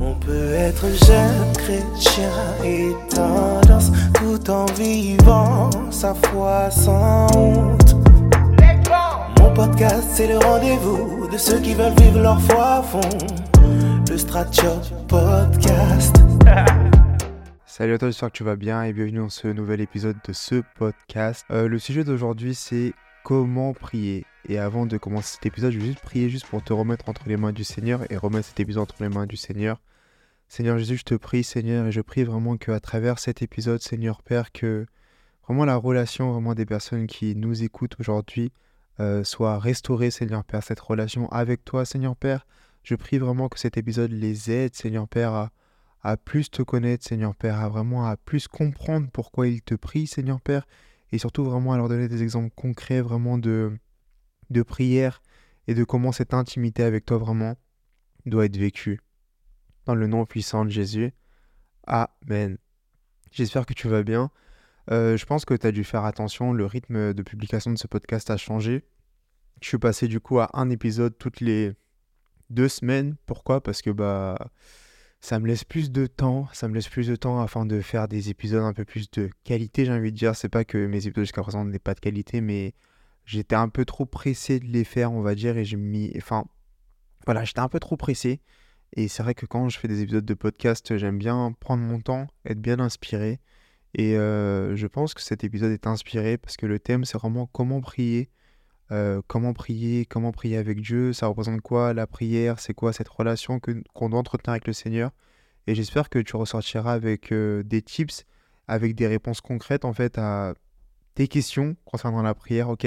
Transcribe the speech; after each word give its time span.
On 0.00 0.14
peut 0.20 0.52
être 0.52 0.86
jeune 1.06 1.52
chrétien 1.54 2.30
et 2.62 2.90
tendance 3.08 3.90
tout 4.12 4.50
en 4.50 4.66
vivant 4.66 5.70
sa 5.90 6.14
foi 6.14 6.70
sans 6.70 7.26
honte. 7.34 7.96
Mon 9.38 9.54
podcast, 9.54 10.08
c'est 10.12 10.26
le 10.26 10.36
rendez-vous 10.36 11.26
de 11.32 11.38
ceux 11.38 11.58
qui 11.58 11.72
veulent 11.72 11.98
vivre 11.98 12.20
leur 12.20 12.40
foi 12.42 12.66
à 12.66 12.82
fond. 12.82 13.00
Le 14.10 14.18
Stratchot 14.18 14.80
Podcast. 15.08 16.16
Salut 17.64 17.94
à 17.94 17.98
toi, 17.98 18.08
j'espère 18.08 18.30
que 18.30 18.36
tu 18.36 18.44
vas 18.44 18.56
bien 18.56 18.82
et 18.82 18.92
bienvenue 18.92 19.20
dans 19.20 19.30
ce 19.30 19.48
nouvel 19.48 19.80
épisode 19.80 20.16
de 20.28 20.34
ce 20.34 20.62
podcast. 20.78 21.46
Euh, 21.50 21.66
le 21.66 21.78
sujet 21.78 22.04
d'aujourd'hui, 22.04 22.54
c'est 22.54 22.92
comment 23.24 23.72
prier. 23.72 24.24
Et 24.48 24.58
avant 24.58 24.86
de 24.86 24.96
commencer 24.96 25.34
cet 25.34 25.46
épisode, 25.46 25.72
je 25.72 25.78
vais 25.78 25.86
juste 25.86 26.00
prier 26.00 26.28
juste 26.28 26.46
pour 26.46 26.62
te 26.62 26.72
remettre 26.72 27.08
entre 27.08 27.28
les 27.28 27.36
mains 27.36 27.52
du 27.52 27.64
Seigneur 27.64 28.10
et 28.10 28.16
remettre 28.16 28.48
cet 28.48 28.60
épisode 28.60 28.82
entre 28.82 29.02
les 29.02 29.08
mains 29.08 29.26
du 29.26 29.36
Seigneur. 29.36 29.80
Seigneur 30.48 30.78
Jésus, 30.78 30.96
je 30.96 31.04
te 31.04 31.14
prie, 31.14 31.44
Seigneur, 31.44 31.86
et 31.86 31.92
je 31.92 32.00
prie 32.00 32.24
vraiment 32.24 32.56
qu'à 32.56 32.80
travers 32.80 33.18
cet 33.18 33.42
épisode, 33.42 33.80
Seigneur 33.80 34.22
Père, 34.22 34.50
que 34.50 34.86
vraiment 35.46 35.64
la 35.64 35.76
relation 35.76 36.32
vraiment 36.32 36.54
des 36.54 36.66
personnes 36.66 37.06
qui 37.06 37.36
nous 37.36 37.62
écoutent 37.62 37.96
aujourd'hui 38.00 38.52
euh, 38.98 39.24
soit 39.24 39.58
restaurée, 39.58 40.10
Seigneur 40.10 40.44
Père, 40.44 40.62
cette 40.62 40.80
relation 40.80 41.28
avec 41.30 41.64
toi, 41.64 41.84
Seigneur 41.84 42.16
Père. 42.16 42.46
Je 42.82 42.94
prie 42.94 43.18
vraiment 43.18 43.48
que 43.48 43.58
cet 43.58 43.76
épisode 43.76 44.10
les 44.10 44.50
aide, 44.50 44.74
Seigneur 44.74 45.06
Père, 45.06 45.32
à, 45.32 45.50
à 46.02 46.16
plus 46.16 46.50
te 46.50 46.62
connaître, 46.62 47.06
Seigneur 47.06 47.34
Père, 47.34 47.60
à 47.60 47.68
vraiment 47.68 48.06
à 48.06 48.16
plus 48.16 48.48
comprendre 48.48 49.08
pourquoi 49.12 49.48
ils 49.48 49.62
te 49.62 49.74
prient, 49.74 50.06
Seigneur 50.06 50.40
Père, 50.40 50.66
et 51.12 51.18
surtout 51.18 51.44
vraiment 51.44 51.72
à 51.72 51.76
leur 51.76 51.88
donner 51.88 52.08
des 52.08 52.22
exemples 52.22 52.52
concrets 52.54 53.00
vraiment 53.00 53.38
de, 53.38 53.72
de 54.50 54.62
prière 54.62 55.22
et 55.66 55.74
de 55.74 55.84
comment 55.84 56.12
cette 56.12 56.34
intimité 56.34 56.82
avec 56.82 57.04
toi 57.04 57.18
vraiment 57.18 57.56
doit 58.26 58.44
être 58.44 58.56
vécue. 58.56 59.00
Dans 59.86 59.94
le 59.94 60.06
nom 60.06 60.26
puissant 60.26 60.64
de 60.64 60.70
Jésus. 60.70 61.12
Amen. 61.86 62.58
J'espère 63.32 63.66
que 63.66 63.74
tu 63.74 63.88
vas 63.88 64.02
bien. 64.02 64.30
Euh, 64.90 65.16
je 65.16 65.24
pense 65.24 65.44
que 65.44 65.54
tu 65.54 65.66
as 65.66 65.72
dû 65.72 65.84
faire 65.84 66.04
attention, 66.04 66.52
le 66.52 66.66
rythme 66.66 67.14
de 67.14 67.22
publication 67.22 67.70
de 67.72 67.78
ce 67.78 67.86
podcast 67.86 68.30
a 68.30 68.36
changé. 68.36 68.84
Je 69.62 69.68
suis 69.68 69.78
passé 69.78 70.08
du 70.08 70.20
coup 70.20 70.40
à 70.40 70.50
un 70.54 70.70
épisode 70.70 71.16
toutes 71.18 71.40
les 71.40 71.72
deux 72.48 72.68
semaines. 72.68 73.16
Pourquoi? 73.26 73.62
Parce 73.62 73.82
que 73.82 73.90
bah 73.90 74.36
ça 75.20 75.38
me 75.38 75.46
laisse 75.46 75.64
plus 75.64 75.90
de 75.90 76.06
temps, 76.06 76.48
ça 76.52 76.66
me 76.68 76.74
laisse 76.74 76.88
plus 76.88 77.06
de 77.06 77.16
temps 77.16 77.40
afin 77.40 77.66
de 77.66 77.80
faire 77.80 78.08
des 78.08 78.30
épisodes 78.30 78.62
un 78.62 78.72
peu 78.72 78.84
plus 78.84 79.10
de 79.10 79.30
qualité, 79.44 79.84
j'ai 79.84 79.92
envie 79.92 80.12
de 80.12 80.16
dire. 80.16 80.34
C'est 80.34 80.48
pas 80.48 80.64
que 80.64 80.86
mes 80.86 81.06
épisodes 81.06 81.24
jusqu'à 81.24 81.42
présent 81.42 81.64
n'aient 81.64 81.78
pas 81.78 81.94
de 81.94 82.00
qualité, 82.00 82.40
mais 82.40 82.74
j'étais 83.26 83.54
un 83.54 83.68
peu 83.68 83.84
trop 83.84 84.06
pressé 84.06 84.60
de 84.60 84.66
les 84.66 84.84
faire, 84.84 85.12
on 85.12 85.20
va 85.20 85.34
dire, 85.34 85.58
et 85.58 85.64
j'ai 85.64 85.76
mis. 85.76 86.12
Enfin, 86.16 86.46
voilà, 87.26 87.44
j'étais 87.44 87.60
un 87.60 87.68
peu 87.68 87.80
trop 87.80 87.96
pressé. 87.96 88.40
Et 88.96 89.08
c'est 89.08 89.22
vrai 89.22 89.34
que 89.34 89.46
quand 89.46 89.68
je 89.68 89.78
fais 89.78 89.88
des 89.88 90.02
épisodes 90.02 90.24
de 90.24 90.34
podcast, 90.34 90.96
j'aime 90.96 91.18
bien 91.18 91.54
prendre 91.60 91.82
mon 91.82 92.00
temps, 92.00 92.26
être 92.46 92.60
bien 92.60 92.80
inspiré. 92.80 93.40
Et 93.94 94.16
euh, 94.16 94.74
je 94.74 94.86
pense 94.86 95.14
que 95.14 95.20
cet 95.20 95.44
épisode 95.44 95.72
est 95.72 95.86
inspiré 95.86 96.38
parce 96.38 96.56
que 96.56 96.66
le 96.66 96.78
thème, 96.78 97.04
c'est 97.04 97.18
vraiment 97.18 97.46
comment 97.46 97.80
prier. 97.80 98.30
Euh, 98.92 99.22
comment 99.28 99.52
prier, 99.52 100.04
comment 100.04 100.32
prier 100.32 100.56
avec 100.56 100.80
Dieu, 100.80 101.12
ça 101.12 101.28
représente 101.28 101.60
quoi 101.60 101.94
la 101.94 102.06
prière, 102.06 102.58
c'est 102.58 102.74
quoi 102.74 102.92
cette 102.92 103.08
relation 103.08 103.60
qu'on 103.94 104.08
doit 104.08 104.18
entretenir 104.18 104.50
avec 104.50 104.66
le 104.66 104.72
Seigneur. 104.72 105.12
Et 105.66 105.74
j'espère 105.74 106.08
que 106.08 106.18
tu 106.18 106.34
ressortiras 106.36 106.92
avec 106.92 107.32
euh, 107.32 107.62
des 107.62 107.82
tips, 107.82 108.24
avec 108.66 108.96
des 108.96 109.06
réponses 109.06 109.40
concrètes 109.40 109.84
en 109.84 109.92
fait 109.92 110.18
à 110.18 110.54
tes 111.14 111.28
questions 111.28 111.76
concernant 111.84 112.22
la 112.22 112.34
prière, 112.34 112.68
ok? 112.68 112.86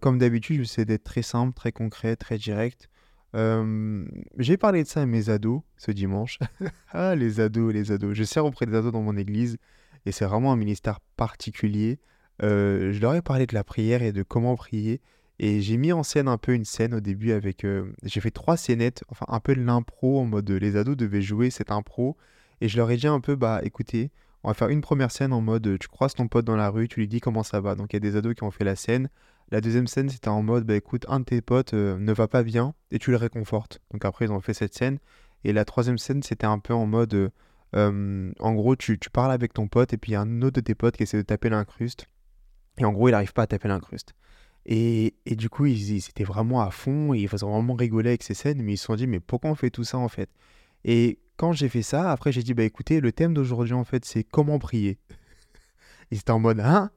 Comme 0.00 0.16
d'habitude, 0.16 0.56
je 0.56 0.60
vais 0.60 0.64
essayer 0.64 0.84
d'être 0.86 1.04
très 1.04 1.20
simple, 1.20 1.52
très 1.52 1.70
concret, 1.70 2.16
très 2.16 2.38
direct. 2.38 2.88
j'ai 3.34 4.56
parlé 4.56 4.82
de 4.82 4.88
ça 4.88 5.02
à 5.02 5.06
mes 5.06 5.28
ados 5.28 5.60
ce 5.76 5.90
dimanche. 5.90 6.38
ah, 6.92 7.14
les 7.14 7.40
ados, 7.40 7.74
les 7.74 7.92
ados. 7.92 8.14
Je 8.14 8.24
sers 8.24 8.46
auprès 8.46 8.64
des 8.64 8.74
ados 8.74 8.90
dans 8.90 9.02
mon 9.02 9.18
église 9.18 9.58
et 10.06 10.12
c'est 10.12 10.24
vraiment 10.24 10.52
un 10.52 10.56
ministère 10.56 11.00
particulier. 11.16 11.98
Euh, 12.42 12.92
je 12.92 13.00
leur 13.00 13.14
ai 13.14 13.22
parlé 13.22 13.46
de 13.46 13.54
la 13.54 13.64
prière 13.64 14.02
et 14.02 14.12
de 14.12 14.22
comment 14.22 14.56
prier. 14.56 15.00
Et 15.38 15.60
j'ai 15.60 15.76
mis 15.76 15.92
en 15.92 16.02
scène 16.02 16.28
un 16.28 16.38
peu 16.38 16.54
une 16.54 16.64
scène 16.64 16.94
au 16.94 17.00
début 17.00 17.32
avec... 17.32 17.64
Euh, 17.64 17.92
j'ai 18.02 18.20
fait 18.20 18.30
trois 18.30 18.56
scénettes, 18.56 19.04
enfin 19.08 19.26
un 19.28 19.40
peu 19.40 19.54
de 19.54 19.62
l'impro, 19.62 20.20
en 20.20 20.24
mode 20.24 20.50
les 20.50 20.76
ados 20.76 20.96
devaient 20.96 21.22
jouer 21.22 21.50
cette 21.50 21.70
impro. 21.70 22.16
Et 22.60 22.68
je 22.68 22.76
leur 22.78 22.90
ai 22.90 22.96
dit 22.96 23.06
un 23.06 23.20
peu, 23.20 23.36
bah 23.36 23.60
écoutez, 23.62 24.10
on 24.42 24.48
va 24.48 24.54
faire 24.54 24.68
une 24.68 24.80
première 24.80 25.10
scène 25.10 25.32
en 25.32 25.42
mode 25.42 25.78
tu 25.78 25.88
croises 25.88 26.14
ton 26.14 26.28
pote 26.28 26.46
dans 26.46 26.56
la 26.56 26.70
rue, 26.70 26.88
tu 26.88 27.00
lui 27.00 27.08
dis 27.08 27.20
comment 27.20 27.42
ça 27.42 27.60
va. 27.60 27.74
Donc 27.74 27.92
il 27.92 27.96
y 27.96 27.98
a 27.98 28.00
des 28.00 28.16
ados 28.16 28.34
qui 28.34 28.44
ont 28.44 28.50
fait 28.50 28.64
la 28.64 28.76
scène. 28.76 29.10
La 29.50 29.60
deuxième 29.60 29.86
scène, 29.86 30.08
c'était 30.08 30.28
en 30.28 30.42
mode, 30.42 30.64
bah 30.64 30.74
écoute, 30.74 31.04
un 31.08 31.20
de 31.20 31.24
tes 31.24 31.40
potes 31.42 31.74
euh, 31.74 31.98
ne 31.98 32.12
va 32.12 32.28
pas 32.28 32.42
bien 32.42 32.74
et 32.90 32.98
tu 32.98 33.10
le 33.10 33.16
réconfortes. 33.16 33.80
Donc 33.92 34.04
après, 34.04 34.24
ils 34.24 34.32
ont 34.32 34.40
fait 34.40 34.54
cette 34.54 34.74
scène. 34.74 34.98
Et 35.44 35.52
la 35.52 35.64
troisième 35.64 35.98
scène, 35.98 36.22
c'était 36.22 36.46
un 36.46 36.58
peu 36.58 36.74
en 36.74 36.86
mode, 36.86 37.30
en 37.74 38.54
gros, 38.54 38.74
tu, 38.74 38.98
tu, 38.98 39.10
parles 39.10 39.32
avec 39.32 39.52
ton 39.52 39.68
pote 39.68 39.92
et 39.92 39.98
puis 39.98 40.12
il 40.12 40.14
y 40.14 40.16
a 40.16 40.22
un 40.22 40.42
autre 40.42 40.56
de 40.56 40.60
tes 40.60 40.74
potes 40.74 40.96
qui 40.96 41.02
essaie 41.02 41.18
de 41.18 41.22
taper 41.22 41.50
l'incruste. 41.50 42.06
Et 42.78 42.84
en 42.84 42.92
gros, 42.92 43.08
il 43.08 43.12
n'arrive 43.12 43.32
pas 43.32 43.42
à 43.42 43.46
taper 43.46 43.68
l'incruste. 43.68 44.14
Et, 44.66 45.14
et, 45.26 45.36
du 45.36 45.48
coup, 45.48 45.66
ils, 45.66 45.96
étaient 45.96 46.24
vraiment 46.24 46.60
à 46.60 46.70
fond, 46.70 47.14
ils 47.14 47.28
faisaient 47.28 47.46
vraiment 47.46 47.74
rigoler 47.74 48.10
avec 48.10 48.22
ces 48.22 48.34
scènes, 48.34 48.62
mais 48.62 48.74
ils 48.74 48.76
se 48.76 48.86
sont 48.86 48.96
dit, 48.96 49.06
mais 49.06 49.20
pourquoi 49.20 49.50
on 49.50 49.54
fait 49.54 49.70
tout 49.70 49.84
ça 49.84 49.98
en 49.98 50.08
fait? 50.08 50.28
Et 50.84 51.20
quand 51.36 51.52
j'ai 51.52 51.68
fait 51.68 51.82
ça, 51.82 52.10
après 52.10 52.32
j'ai 52.32 52.42
dit, 52.42 52.54
bah 52.54 52.64
écoutez, 52.64 53.00
le 53.00 53.12
thème 53.12 53.32
d'aujourd'hui 53.32 53.74
en 53.74 53.84
fait, 53.84 54.04
c'est 54.04 54.24
comment 54.24 54.58
prier. 54.58 54.98
et 56.10 56.16
c'était 56.16 56.32
en 56.32 56.40
mode, 56.40 56.60
hein? 56.60 56.90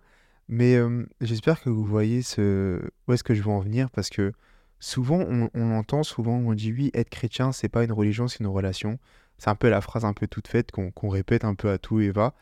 Mais 0.47 0.75
euh, 0.75 1.05
j'espère 1.21 1.61
que 1.61 1.69
vous 1.69 1.85
voyez 1.85 2.23
ce... 2.23 2.81
où 3.07 3.13
est-ce 3.13 3.23
que 3.23 3.35
je 3.35 3.43
veux 3.43 3.51
en 3.51 3.59
venir, 3.59 3.91
parce 3.91 4.09
que 4.09 4.33
souvent, 4.79 5.19
on, 5.19 5.49
on 5.53 5.71
entend, 5.73 6.01
souvent, 6.01 6.37
on 6.37 6.53
dit, 6.55 6.73
oui, 6.73 6.89
être 6.95 7.09
chrétien, 7.09 7.51
c'est 7.51 7.69
pas 7.69 7.83
une 7.83 7.91
religion, 7.91 8.27
c'est 8.27 8.39
une 8.39 8.47
relation. 8.47 8.97
C'est 9.39 9.49
un 9.49 9.55
peu 9.55 9.69
la 9.69 9.81
phrase 9.81 10.05
un 10.05 10.13
peu 10.13 10.27
toute 10.27 10.47
faite 10.47 10.71
qu'on 10.71 11.09
répète 11.09 11.45
un 11.45 11.55
peu 11.55 11.69
à 11.69 11.77
tout 11.77 12.01
et 12.01 12.11
va. 12.11 12.33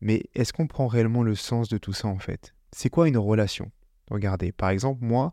Mais 0.00 0.24
est-ce 0.34 0.52
qu'on 0.52 0.66
prend 0.66 0.86
réellement 0.86 1.22
le 1.22 1.34
sens 1.34 1.68
de 1.68 1.78
tout 1.78 1.92
ça 1.92 2.08
en 2.08 2.18
fait? 2.18 2.55
C'est 2.72 2.90
quoi 2.90 3.08
une 3.08 3.18
relation? 3.18 3.70
Regardez, 4.10 4.52
par 4.52 4.70
exemple, 4.70 5.04
moi, 5.04 5.32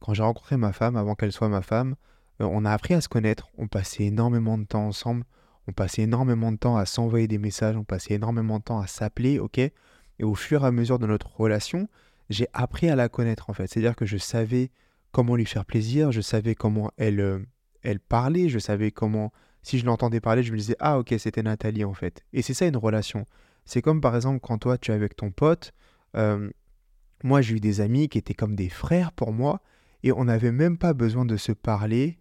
quand 0.00 0.14
j'ai 0.14 0.22
rencontré 0.22 0.56
ma 0.56 0.72
femme, 0.72 0.96
avant 0.96 1.14
qu'elle 1.14 1.32
soit 1.32 1.48
ma 1.48 1.62
femme, 1.62 1.96
euh, 2.40 2.48
on 2.50 2.64
a 2.64 2.72
appris 2.72 2.94
à 2.94 3.00
se 3.00 3.08
connaître, 3.08 3.48
on 3.58 3.68
passait 3.68 4.04
énormément 4.04 4.58
de 4.58 4.64
temps 4.64 4.86
ensemble, 4.86 5.24
on 5.68 5.72
passait 5.72 6.02
énormément 6.02 6.52
de 6.52 6.56
temps 6.56 6.76
à 6.76 6.86
s'envoyer 6.86 7.28
des 7.28 7.38
messages, 7.38 7.76
on 7.76 7.84
passait 7.84 8.14
énormément 8.14 8.58
de 8.58 8.64
temps 8.64 8.80
à 8.80 8.86
s'appeler, 8.86 9.38
ok? 9.38 9.58
Et 9.58 9.72
au 10.20 10.34
fur 10.34 10.64
et 10.64 10.66
à 10.66 10.72
mesure 10.72 10.98
de 10.98 11.06
notre 11.06 11.34
relation, 11.36 11.88
j'ai 12.30 12.48
appris 12.52 12.88
à 12.88 12.96
la 12.96 13.08
connaître 13.08 13.50
en 13.50 13.52
fait. 13.52 13.66
C'est-à-dire 13.66 13.96
que 13.96 14.06
je 14.06 14.16
savais 14.16 14.70
comment 15.12 15.36
lui 15.36 15.46
faire 15.46 15.64
plaisir, 15.64 16.12
je 16.12 16.20
savais 16.20 16.54
comment 16.54 16.90
elle, 16.96 17.20
euh, 17.20 17.38
elle 17.82 18.00
parlait, 18.00 18.48
je 18.48 18.58
savais 18.58 18.90
comment, 18.90 19.32
si 19.62 19.78
je 19.78 19.86
l'entendais 19.86 20.20
parler, 20.20 20.42
je 20.42 20.52
me 20.52 20.58
disais, 20.58 20.76
ah 20.80 20.98
ok, 20.98 21.14
c'était 21.18 21.42
Nathalie 21.42 21.84
en 21.84 21.94
fait. 21.94 22.24
Et 22.32 22.42
c'est 22.42 22.54
ça 22.54 22.66
une 22.66 22.76
relation. 22.76 23.26
C'est 23.64 23.82
comme 23.82 24.00
par 24.00 24.16
exemple 24.16 24.40
quand 24.40 24.58
toi 24.58 24.78
tu 24.78 24.90
es 24.90 24.94
avec 24.94 25.14
ton 25.14 25.30
pote, 25.30 25.72
euh, 26.16 26.50
moi, 27.24 27.40
j'ai 27.40 27.56
eu 27.56 27.60
des 27.60 27.80
amis 27.80 28.08
qui 28.08 28.18
étaient 28.18 28.34
comme 28.34 28.56
des 28.56 28.68
frères 28.68 29.12
pour 29.12 29.32
moi, 29.32 29.60
et 30.02 30.12
on 30.12 30.24
n'avait 30.24 30.52
même 30.52 30.78
pas 30.78 30.94
besoin 30.94 31.24
de 31.24 31.36
se 31.36 31.52
parler 31.52 32.18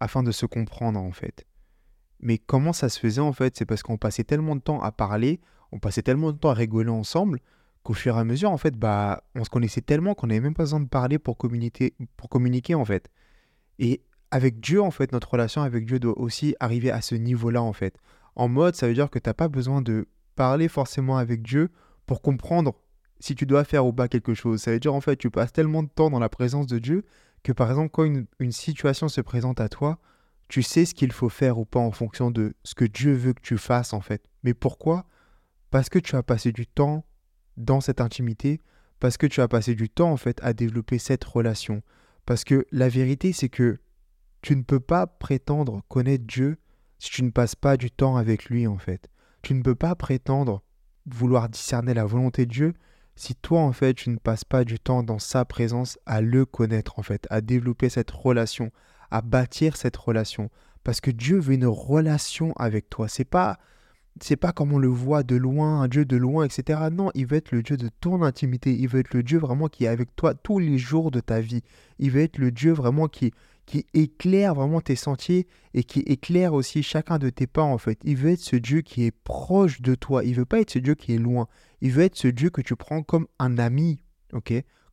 afin 0.00 0.22
de 0.22 0.32
se 0.32 0.46
comprendre 0.46 0.98
en 1.00 1.12
fait. 1.12 1.46
Mais 2.20 2.38
comment 2.38 2.72
ça 2.72 2.88
se 2.88 2.98
faisait 2.98 3.20
en 3.20 3.32
fait? 3.32 3.56
C'est 3.56 3.66
parce 3.66 3.82
qu'on 3.82 3.98
passait 3.98 4.24
tellement 4.24 4.56
de 4.56 4.60
temps 4.60 4.80
à 4.80 4.92
parler, 4.92 5.40
on 5.70 5.78
passait 5.78 6.02
tellement 6.02 6.32
de 6.32 6.38
temps 6.38 6.50
à 6.50 6.54
rigoler 6.54 6.90
ensemble, 6.90 7.40
qu'au 7.82 7.94
fur 7.94 8.16
et 8.16 8.20
à 8.20 8.24
mesure, 8.24 8.50
en 8.50 8.58
fait, 8.58 8.76
bah, 8.76 9.24
on 9.34 9.44
se 9.44 9.50
connaissait 9.50 9.80
tellement 9.80 10.14
qu'on 10.14 10.28
n'avait 10.28 10.40
même 10.40 10.54
pas 10.54 10.62
besoin 10.64 10.80
de 10.80 10.88
parler 10.88 11.18
pour 11.18 11.36
communiquer, 11.36 11.94
pour 12.16 12.28
communiquer 12.28 12.74
en 12.74 12.84
fait. 12.84 13.08
Et 13.78 14.02
avec 14.30 14.60
Dieu, 14.60 14.80
en 14.80 14.90
fait, 14.90 15.12
notre 15.12 15.30
relation 15.30 15.62
avec 15.62 15.84
Dieu 15.84 15.98
doit 15.98 16.18
aussi 16.18 16.54
arriver 16.60 16.90
à 16.90 17.02
ce 17.02 17.14
niveau-là 17.14 17.62
en 17.62 17.72
fait. 17.72 17.96
En 18.34 18.48
mode, 18.48 18.74
ça 18.74 18.88
veut 18.88 18.94
dire 18.94 19.10
que 19.10 19.18
tu 19.18 19.28
n'as 19.28 19.34
pas 19.34 19.48
besoin 19.48 19.82
de 19.82 20.08
parler 20.36 20.68
forcément 20.68 21.18
avec 21.18 21.42
Dieu 21.42 21.70
pour 22.06 22.22
comprendre 22.22 22.74
si 23.22 23.36
tu 23.36 23.46
dois 23.46 23.62
faire 23.62 23.86
ou 23.86 23.92
pas 23.92 24.08
quelque 24.08 24.34
chose. 24.34 24.60
Ça 24.60 24.72
veut 24.72 24.80
dire 24.80 24.92
en 24.92 25.00
fait 25.00 25.16
tu 25.16 25.30
passes 25.30 25.52
tellement 25.52 25.84
de 25.84 25.88
temps 25.88 26.10
dans 26.10 26.18
la 26.18 26.28
présence 26.28 26.66
de 26.66 26.80
Dieu 26.80 27.04
que 27.44 27.52
par 27.52 27.70
exemple 27.70 27.90
quand 27.90 28.04
une, 28.04 28.52
situation 28.52 29.08
se 29.08 29.20
présente 29.20 29.60
à 29.60 29.68
toi, 29.68 30.00
tu 30.48 30.62
sais 30.62 30.84
ce 30.84 30.92
qu'il 30.92 31.12
faut 31.12 31.28
faire 31.28 31.56
ou 31.58 31.64
pas 31.64 31.78
en 31.78 31.92
fonction 31.92 32.32
de 32.32 32.54
ce 32.64 32.74
que 32.74 32.84
Dieu 32.84 33.12
veut 33.12 33.32
que 33.32 33.40
tu 33.40 33.58
fasses 33.58 33.92
en 33.92 34.00
fait. 34.00 34.24
Mais 34.42 34.54
pourquoi? 34.54 35.06
Parce 35.70 35.88
que 35.88 36.00
tu 36.00 36.16
as 36.16 36.24
passé 36.24 36.50
du 36.50 36.66
temps 36.66 37.04
dans 37.56 37.80
cette 37.80 38.00
intimité, 38.00 38.60
parce 38.98 39.16
que 39.16 39.26
tu 39.26 39.40
as 39.40 39.46
passé 39.46 39.76
du 39.76 39.88
temps 39.88 40.10
en 40.10 40.16
fait 40.16 40.40
à 40.42 40.52
développer 40.52 40.98
cette 40.98 41.22
relation. 41.22 41.80
Parce 42.26 42.42
que 42.42 42.66
la 42.72 42.88
vérité 42.88 43.32
c'est 43.32 43.48
que 43.48 43.78
tu 44.40 44.56
ne 44.56 44.62
peux 44.62 44.80
pas 44.80 45.06
prétendre 45.06 45.82
connaître 45.86 46.24
Dieu 46.26 46.58
si 46.98 47.10
tu 47.10 47.22
ne 47.22 47.30
passes 47.30 47.54
pas 47.54 47.76
du 47.76 47.92
temps 47.92 48.16
avec 48.16 48.46
lui 48.46 48.66
en 48.66 48.78
fait. 48.78 49.08
Tu 49.42 49.54
ne 49.54 49.62
peux 49.62 49.76
pas 49.76 49.94
prétendre 49.94 50.64
vouloir 51.06 51.48
discerner 51.48 51.94
la 51.94 52.04
volonté 52.04 52.46
de 52.46 52.50
Dieu 52.50 52.74
si 53.14 53.34
toi 53.34 53.60
en 53.60 53.72
fait 53.72 53.94
tu 53.94 54.10
ne 54.10 54.16
passes 54.16 54.44
pas 54.44 54.64
du 54.64 54.78
temps 54.78 55.02
dans 55.02 55.18
sa 55.18 55.44
présence 55.44 55.98
à 56.06 56.20
le 56.20 56.44
connaître 56.44 56.98
en 56.98 57.02
fait, 57.02 57.26
à 57.30 57.40
développer 57.40 57.88
cette 57.88 58.10
relation, 58.10 58.70
à 59.10 59.20
bâtir 59.20 59.76
cette 59.76 59.96
relation 59.96 60.50
parce 60.84 61.00
que 61.00 61.10
Dieu 61.10 61.38
veut 61.38 61.54
une 61.54 61.66
relation 61.66 62.52
avec 62.56 62.90
toi. 62.90 63.08
C'est 63.08 63.24
pas 63.24 63.58
c'est 64.20 64.36
pas 64.36 64.52
comme 64.52 64.74
on 64.74 64.78
le 64.78 64.88
voit 64.88 65.22
de 65.22 65.36
loin, 65.36 65.80
un 65.80 65.88
Dieu 65.88 66.04
de 66.04 66.18
loin, 66.18 66.44
etc. 66.44 66.80
Non, 66.92 67.10
il 67.14 67.26
veut 67.26 67.38
être 67.38 67.50
le 67.50 67.62
Dieu 67.62 67.78
de 67.78 67.88
ton 68.00 68.22
intimité. 68.22 68.74
Il 68.74 68.88
veut 68.88 69.00
être 69.00 69.14
le 69.14 69.22
Dieu 69.22 69.38
vraiment 69.38 69.68
qui 69.68 69.84
est 69.84 69.88
avec 69.88 70.14
toi 70.16 70.34
tous 70.34 70.58
les 70.58 70.76
jours 70.76 71.10
de 71.10 71.20
ta 71.20 71.40
vie. 71.40 71.62
Il 71.98 72.10
veut 72.10 72.20
être 72.20 72.36
le 72.36 72.50
Dieu 72.50 72.72
vraiment 72.72 73.08
qui, 73.08 73.32
éclaire 73.94 74.54
vraiment 74.54 74.82
tes 74.82 74.96
sentiers 74.96 75.46
et 75.72 75.82
qui 75.82 76.00
éclaire 76.00 76.52
aussi 76.52 76.82
chacun 76.82 77.18
de 77.18 77.30
tes 77.30 77.46
pas 77.46 77.62
en 77.62 77.78
fait. 77.78 77.98
Il 78.04 78.16
veut 78.16 78.32
être 78.32 78.40
ce 78.40 78.56
Dieu 78.56 78.82
qui 78.82 79.04
est 79.04 79.16
proche 79.24 79.80
de 79.80 79.94
toi. 79.94 80.24
Il 80.24 80.34
veut 80.34 80.44
pas 80.44 80.60
être 80.60 80.72
ce 80.72 80.78
Dieu 80.78 80.94
qui 80.94 81.14
est 81.14 81.18
loin. 81.18 81.48
Il 81.84 81.90
veut 81.90 82.04
être 82.04 82.16
ce 82.16 82.28
Dieu 82.28 82.48
que 82.48 82.60
tu 82.60 82.76
prends 82.76 83.02
comme 83.02 83.26
un 83.40 83.58
ami, 83.58 84.04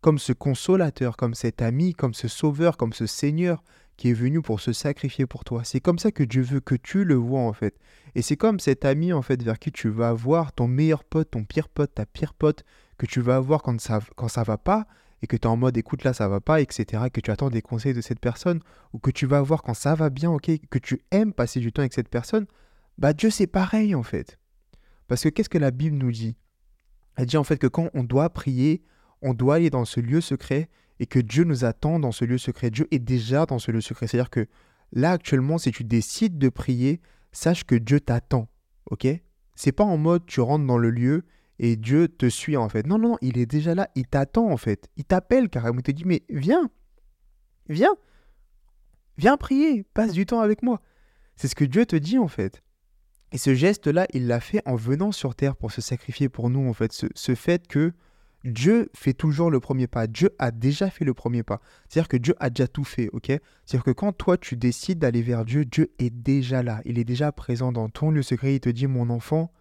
Comme 0.02 0.18
ce 0.18 0.34
consolateur, 0.34 1.18
comme 1.18 1.36
cet 1.36 1.62
ami, 1.62 1.94
comme 1.94 2.16
ce 2.16 2.28
sauveur, 2.28 2.78
comme 2.78 2.94
ce 2.94 3.06
Seigneur 3.06 3.64
qui 3.96 4.10
est 4.10 4.14
venu 4.14 4.42
pour 4.42 4.60
se 4.60 4.74
sacrifier 4.74 5.28
pour 5.28 5.44
toi. 5.44 5.64
C'est 5.64 5.82
comme 5.82 6.00
ça 6.00 6.12
que 6.12 6.24
Dieu 6.24 6.42
veut 6.42 6.62
que 6.62 6.74
tu 6.74 7.04
le 7.04 7.14
vois 7.14 7.42
en 7.42 7.54
fait. 7.54 7.78
Et 8.16 8.24
c'est 8.24 8.38
comme 8.38 8.60
cet 8.60 8.86
ami 8.86 9.14
en 9.14 9.22
fait 9.22 9.44
vers 9.44 9.60
qui 9.60 9.72
tu 9.72 9.88
vas 9.90 10.10
avoir 10.10 10.52
ton 10.52 10.68
meilleur 10.68 11.04
pote, 11.04 11.30
ton 11.30 11.44
pire 11.44 11.70
pote, 11.70 11.94
ta 11.94 12.08
pire 12.08 12.34
pote, 12.34 12.64
que 12.98 13.06
tu 13.06 13.22
vas 13.22 13.36
avoir 13.36 13.62
quand 13.62 13.80
ça, 13.80 14.00
quand 14.16 14.34
va 14.44 14.58
pas 14.58 14.88
et 15.22 15.28
que 15.28 15.36
tu 15.36 15.44
es 15.44 15.48
en 15.48 15.58
mode 15.58 15.78
écoute 15.78 16.04
là 16.04 16.14
ça 16.14 16.28
va 16.28 16.40
pas, 16.40 16.60
etc., 16.60 17.04
que 17.14 17.22
tu 17.22 17.30
attends 17.30 17.52
des 17.52 17.62
conseils 17.62 17.94
de 17.94 18.02
cette 18.02 18.22
personne, 18.22 18.62
ou 18.94 19.00
que 19.00 19.12
tu 19.12 19.28
vas 19.28 19.42
voir 19.42 19.62
quand 19.62 19.76
ça 19.76 19.94
va 19.94 20.10
bien, 20.10 20.32
ok, 20.32 20.50
que 20.72 20.80
tu 20.80 21.02
aimes 21.12 21.34
passer 21.34 21.60
du 21.60 21.72
temps 21.72 21.82
avec 21.82 21.94
cette 21.94 22.10
personne, 22.10 22.48
bah 22.98 23.14
Dieu 23.14 23.30
c'est 23.30 23.48
pareil 23.48 23.94
en 23.94 24.04
fait. 24.04 24.40
Parce 25.08 25.24
que 25.24 25.30
qu'est-ce 25.30 25.50
que 25.50 25.58
la 25.58 25.72
Bible 25.72 25.98
nous 25.98 26.12
dit? 26.12 26.38
Elle 27.20 27.26
dit 27.26 27.36
en 27.36 27.44
fait 27.44 27.58
que 27.58 27.68
quand 27.68 27.90
on 27.94 28.04
doit 28.06 28.30
prier, 28.30 28.82
on 29.22 29.34
doit 29.34 29.56
aller 29.56 29.70
dans 29.70 29.84
ce 29.84 30.00
lieu 30.00 30.22
secret 30.22 30.70
et 31.02 31.06
que 31.06 31.20
Dieu 31.20 31.44
nous 31.44 31.66
attend 31.66 32.00
dans 32.00 32.14
ce 32.14 32.24
lieu 32.24 32.38
secret. 32.38 32.72
Dieu 32.72 32.88
est 32.92 33.00
déjà 33.00 33.46
dans 33.46 33.60
ce 33.60 33.72
lieu 33.72 33.82
secret. 33.82 34.08
C'est-à-dire 34.08 34.30
que 34.30 34.48
là 34.94 35.12
actuellement, 35.12 35.58
si 35.58 35.72
tu 35.72 35.84
décides 35.84 36.38
de 36.38 36.48
prier, 36.48 37.02
sache 37.34 37.66
que 37.66 37.76
Dieu 37.76 38.00
t'attend, 38.00 38.48
ok? 38.90 39.06
C'est 39.54 39.74
pas 39.74 39.84
en 39.84 39.98
mode 39.98 40.26
tu 40.28 40.40
rentres 40.40 40.66
dans 40.66 40.78
le 40.78 40.92
lieu 40.92 41.26
et 41.60 41.76
Dieu 41.76 42.08
te 42.08 42.30
suit 42.30 42.56
en 42.56 42.70
fait. 42.70 42.88
Non, 42.88 42.98
non, 42.98 43.18
il 43.20 43.38
est 43.38 43.46
déjà 43.46 43.76
là, 43.76 43.90
il 43.96 44.08
t'attend 44.08 44.50
en 44.50 44.56
fait. 44.56 44.90
Il 44.96 45.04
t'appelle 45.04 45.50
carrément, 45.50 45.80
il 45.80 45.84
te 45.84 45.92
dit 45.92 46.06
mais 46.06 46.24
viens, 46.30 46.72
viens, 47.68 47.98
viens 49.18 49.36
prier, 49.36 49.84
passe 49.94 50.14
du 50.14 50.26
temps 50.26 50.40
avec 50.40 50.64
moi. 50.64 50.82
C'est 51.36 51.50
ce 51.50 51.56
que 51.56 51.66
Dieu 51.66 51.86
te 51.86 51.98
dit 51.98 52.18
en 52.18 52.30
fait. 52.30 52.64
Et 53.32 53.38
ce 53.38 53.54
geste-là, 53.54 54.08
il 54.14 54.28
l'a 54.28 54.40
fait 54.40 54.62
en 54.66 54.76
venant 54.76 55.12
sur 55.12 55.36
terre 55.36 55.56
pour 55.56 55.72
se 55.72 55.82
sacrifier 55.82 56.30
pour 56.30 56.50
nous 56.50 56.68
en 56.68 56.74
fait. 56.74 56.92
Ce, 56.92 57.36
fait 57.36 57.68
que 57.68 57.94
Dieu 58.44 58.90
fait 58.96 59.14
toujours 59.14 59.52
le 59.52 59.60
premier 59.60 59.88
pas. 59.88 60.08
Dieu 60.08 60.32
a 60.40 60.52
déjà 60.52 60.90
fait 60.90 61.06
le 61.06 61.14
premier 61.14 61.44
pas. 61.44 61.62
C'est-à-dire 61.88 62.08
que 62.08 62.18
Dieu 62.18 62.36
a 62.40 62.50
déjà 62.50 62.68
tout 62.68 62.84
fait, 62.84 63.10
ok? 63.14 63.28
C'est-à-dire 63.28 63.84
que 63.84 63.92
quand 63.92 64.14
toi 64.14 64.38
tu 64.38 64.56
décides 64.56 65.00
d'aller 65.00 65.22
vers 65.22 65.46
Dieu, 65.46 65.66
Dieu 65.66 65.92
est 66.00 66.10
déjà 66.10 66.64
là. 66.64 66.82
Il 66.86 66.98
est 66.98 67.04
déjà 67.04 67.32
présent 67.32 67.72
dans 67.72 67.90
ton 67.90 68.10
lieu 68.10 68.24
secret. 68.24 68.56
Il 68.56 68.60
te 68.62 68.70
dit, 68.70 68.88
mon 68.88 69.10
enfant, 69.10 69.52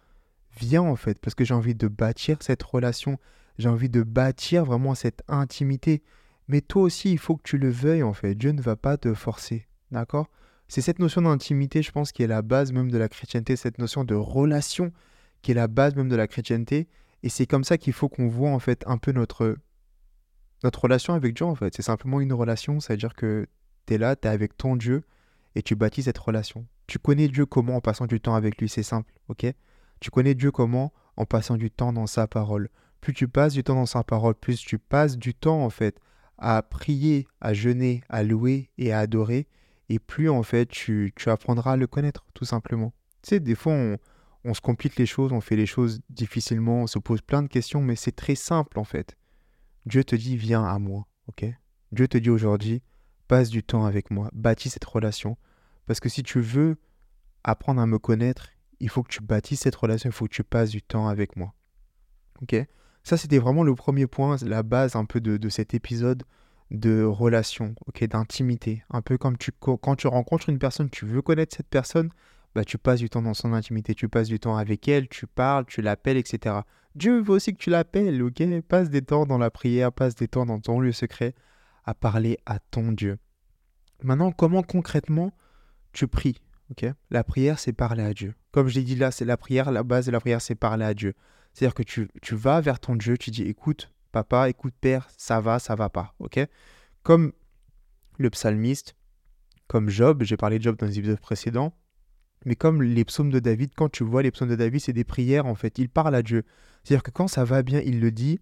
viens 0.57 0.81
en 0.81 0.95
fait, 0.95 1.19
parce 1.19 1.35
que 1.35 1.45
j'ai 1.45 1.53
envie 1.53 1.75
de 1.75 1.87
bâtir 1.87 2.37
cette 2.41 2.63
relation, 2.63 3.19
j'ai 3.57 3.69
envie 3.69 3.89
de 3.89 4.01
bâtir 4.01 4.65
vraiment 4.65 4.95
cette 4.95 5.21
intimité. 5.27 6.01
Mais 6.47 6.61
toi 6.61 6.81
aussi, 6.83 7.11
il 7.11 7.19
faut 7.19 7.35
que 7.35 7.43
tu 7.43 7.57
le 7.57 7.69
veuilles 7.69 8.03
en 8.03 8.13
fait. 8.13 8.33
Dieu 8.33 8.51
ne 8.51 8.61
va 8.61 8.75
pas 8.75 8.97
te 8.97 9.13
forcer, 9.13 9.67
d'accord? 9.91 10.27
C'est 10.69 10.81
cette 10.81 10.99
notion 10.99 11.23
d'intimité, 11.23 11.81
je 11.81 11.91
pense, 11.91 12.11
qui 12.11 12.21
est 12.21 12.27
la 12.27 12.43
base 12.43 12.71
même 12.71 12.91
de 12.91 12.97
la 12.97 13.09
chrétienté, 13.09 13.55
cette 13.55 13.79
notion 13.79 14.03
de 14.03 14.13
relation 14.13 14.93
qui 15.41 15.51
est 15.51 15.55
la 15.55 15.67
base 15.67 15.95
même 15.95 16.09
de 16.09 16.15
la 16.15 16.27
chrétienté. 16.27 16.87
Et 17.23 17.29
c'est 17.29 17.47
comme 17.47 17.63
ça 17.63 17.79
qu'il 17.79 17.91
faut 17.91 18.07
qu'on 18.07 18.27
voit 18.27 18.51
en 18.51 18.59
fait 18.59 18.83
un 18.85 18.99
peu 18.99 19.11
notre, 19.11 19.57
notre 20.63 20.83
relation 20.83 21.15
avec 21.15 21.33
Dieu 21.33 21.45
en 21.45 21.55
fait. 21.55 21.75
C'est 21.75 21.81
simplement 21.81 22.21
une 22.21 22.33
relation, 22.33 22.79
c'est-à-dire 22.79 23.15
que 23.15 23.47
tu 23.87 23.95
es 23.95 23.97
là, 23.97 24.15
tu 24.15 24.27
es 24.27 24.31
avec 24.31 24.55
ton 24.57 24.75
Dieu 24.75 25.01
et 25.55 25.63
tu 25.63 25.75
bâtis 25.75 26.03
cette 26.03 26.19
relation. 26.19 26.67
Tu 26.85 26.99
connais 26.99 27.27
Dieu 27.27 27.47
comment 27.47 27.75
en 27.75 27.81
passant 27.81 28.05
du 28.05 28.21
temps 28.21 28.35
avec 28.35 28.61
lui, 28.61 28.69
c'est 28.69 28.83
simple, 28.83 29.11
ok? 29.27 29.47
Tu 29.99 30.11
connais 30.11 30.35
Dieu 30.35 30.51
comment 30.51 30.93
En 31.17 31.25
passant 31.25 31.57
du 31.57 31.71
temps 31.71 31.91
dans 31.91 32.07
sa 32.07 32.27
parole? 32.27 32.69
Plus 33.01 33.13
tu 33.13 33.27
passes 33.27 33.53
du 33.53 33.63
temps 33.63 33.75
dans 33.75 33.85
sa 33.87 34.03
parole, 34.03 34.35
plus 34.35 34.59
tu 34.59 34.77
passes 34.77 35.17
du 35.17 35.33
temps 35.33 35.63
en 35.63 35.69
fait 35.69 35.99
à 36.37 36.61
prier, 36.61 37.27
à 37.41 37.53
jeûner, 37.53 38.01
à 38.07 38.23
louer 38.23 38.69
et 38.77 38.93
à 38.93 38.99
adorer, 38.99 39.47
et 39.89 39.99
plus 39.99 40.29
en 40.29 40.43
fait 40.43 40.67
tu, 40.67 41.13
apprendras 41.25 41.73
à 41.73 41.77
le 41.77 41.87
connaître 41.87 42.25
tout 42.33 42.45
simplement. 42.45 42.93
Tu 43.21 43.29
sais, 43.29 43.39
des 43.39 43.55
fois 43.55 43.73
on, 43.73 43.97
on 44.43 44.53
se 44.53 44.61
complique 44.61 44.95
les 44.95 45.05
choses, 45.05 45.33
on 45.33 45.41
fait 45.41 45.55
les 45.55 45.65
choses 45.65 45.99
difficilement, 46.09 46.83
on 46.83 46.87
se 46.87 46.99
pose 46.99 47.21
plein 47.21 47.41
de 47.41 47.47
questions, 47.47 47.81
mais 47.81 47.95
c'est 47.95 48.15
très 48.15 48.35
simple 48.35 48.79
en 48.79 48.83
fait. 48.83 49.17
Dieu 49.85 50.03
te 50.03 50.15
dit 50.15 50.37
viens 50.37 50.63
à 50.63 50.79
moi, 50.79 51.07
ok? 51.27 51.45
Dieu 51.91 52.07
te 52.07 52.17
dit 52.17 52.29
aujourd'hui 52.29 52.81
passe 53.27 53.49
du 53.49 53.63
temps 53.63 53.85
avec 53.85 54.09
moi, 54.09 54.29
bâtis 54.33 54.69
cette 54.69 54.85
relation, 54.85 55.37
parce 55.85 55.99
que 55.99 56.09
si 56.09 56.23
tu 56.23 56.39
veux 56.39 56.77
apprendre 57.43 57.79
à 57.79 57.85
me 57.85 57.99
connaître 57.99 58.49
il 58.79 58.89
faut 58.89 59.03
que 59.03 59.11
tu 59.11 59.21
bâtisses 59.21 59.61
cette 59.61 59.75
relation, 59.75 60.09
il 60.09 60.13
faut 60.13 60.25
que 60.25 60.33
tu 60.33 60.43
passes 60.43 60.69
du 60.69 60.81
temps 60.81 61.07
avec 61.07 61.35
moi. 61.35 61.53
Ok? 62.41 62.55
Ça, 63.03 63.17
c'était 63.17 63.39
vraiment 63.39 63.63
le 63.63 63.75
premier 63.75 64.07
point, 64.07 64.37
la 64.41 64.63
base 64.63 64.95
un 64.95 65.05
peu 65.05 65.19
de, 65.19 65.49
cet 65.49 65.73
épisode 65.73 66.23
de 66.71 67.03
relation, 67.03 67.75
ok, 67.87 68.03
d'intimité. 68.05 68.83
Un 68.89 69.01
peu 69.01 69.17
comme 69.17 69.37
tu, 69.37 69.51
quand 69.51 69.95
tu 69.95 70.07
rencontres 70.07 70.49
une 70.49 70.59
personne, 70.59 70.89
tu 70.89 71.05
veux 71.05 71.21
connaître 71.21 71.55
cette 71.55 71.67
personne, 71.67 72.09
bah, 72.55 72.63
tu 72.63 72.77
passes 72.77 72.99
du 72.99 73.09
temps 73.09 73.21
dans 73.21 73.33
son 73.33 73.53
intimité, 73.53 73.95
tu 73.95 74.09
passes 74.09 74.27
du 74.27 74.39
temps 74.39 74.57
avec 74.57 74.87
elle, 74.87 75.07
tu 75.07 75.27
parles, 75.27 75.65
tu 75.65 75.81
l'appelles, 75.81 76.17
etc. 76.17 76.57
Dieu 76.95 77.21
veut 77.21 77.33
aussi 77.33 77.53
que 77.53 77.59
tu 77.59 77.69
l'appelles, 77.69 78.21
ok? 78.21 78.43
Passe 78.67 78.89
des 78.89 79.01
temps 79.01 79.25
dans 79.25 79.37
la 79.37 79.51
prière, 79.51 79.91
passe 79.91 80.15
des 80.15 80.27
temps 80.27 80.45
dans 80.45 80.59
ton 80.59 80.79
lieu 80.79 80.91
secret 80.91 81.33
à 81.85 81.93
parler 81.93 82.37
à 82.45 82.59
ton 82.59 82.91
Dieu. 82.91 83.17
Maintenant, 84.03 84.31
comment 84.31 84.63
concrètement 84.63 85.31
tu 85.91 86.07
pries 86.07 86.39
la 87.09 87.23
prière, 87.23 87.59
c'est 87.59 87.73
parler 87.73 88.03
à 88.03 88.13
Dieu. 88.13 88.33
Comme 88.51 88.67
je 88.67 88.75
l'ai 88.75 88.83
dit 88.83 88.95
là, 88.95 89.11
c'est 89.11 89.25
la 89.25 89.37
prière, 89.37 89.71
la 89.71 89.83
base 89.83 90.05
de 90.05 90.11
la 90.11 90.19
prière, 90.19 90.41
c'est 90.41 90.55
parler 90.55 90.85
à 90.85 90.93
Dieu. 90.93 91.13
C'est-à-dire 91.53 91.73
que 91.73 91.83
tu, 91.83 92.09
tu, 92.21 92.35
vas 92.35 92.61
vers 92.61 92.79
ton 92.79 92.95
Dieu, 92.95 93.17
tu 93.17 93.31
dis 93.31 93.43
écoute, 93.43 93.91
papa, 94.11 94.49
écoute, 94.49 94.73
père, 94.79 95.07
ça 95.17 95.41
va, 95.41 95.59
ça 95.59 95.75
va 95.75 95.89
pas. 95.89 96.13
ok? 96.19 96.39
Comme 97.03 97.31
le 98.17 98.29
psalmiste, 98.29 98.95
comme 99.67 99.89
Job, 99.89 100.23
j'ai 100.23 100.37
parlé 100.37 100.57
de 100.57 100.63
Job 100.63 100.75
dans 100.77 100.87
les 100.87 100.99
épisodes 100.99 101.19
précédents, 101.19 101.75
mais 102.45 102.55
comme 102.55 102.81
les 102.81 103.05
psaumes 103.05 103.31
de 103.31 103.39
David, 103.39 103.71
quand 103.75 103.89
tu 103.89 104.03
vois 104.03 104.23
les 104.23 104.31
psaumes 104.31 104.49
de 104.49 104.55
David, 104.55 104.79
c'est 104.79 104.93
des 104.93 105.03
prières 105.03 105.45
en 105.45 105.55
fait. 105.55 105.77
Il 105.77 105.89
parle 105.89 106.15
à 106.15 106.21
Dieu. 106.21 106.43
C'est-à-dire 106.83 107.03
que 107.03 107.11
quand 107.11 107.27
ça 107.27 107.43
va 107.43 107.63
bien, 107.63 107.81
il 107.81 107.99
le 107.99 108.11
dit. 108.11 108.39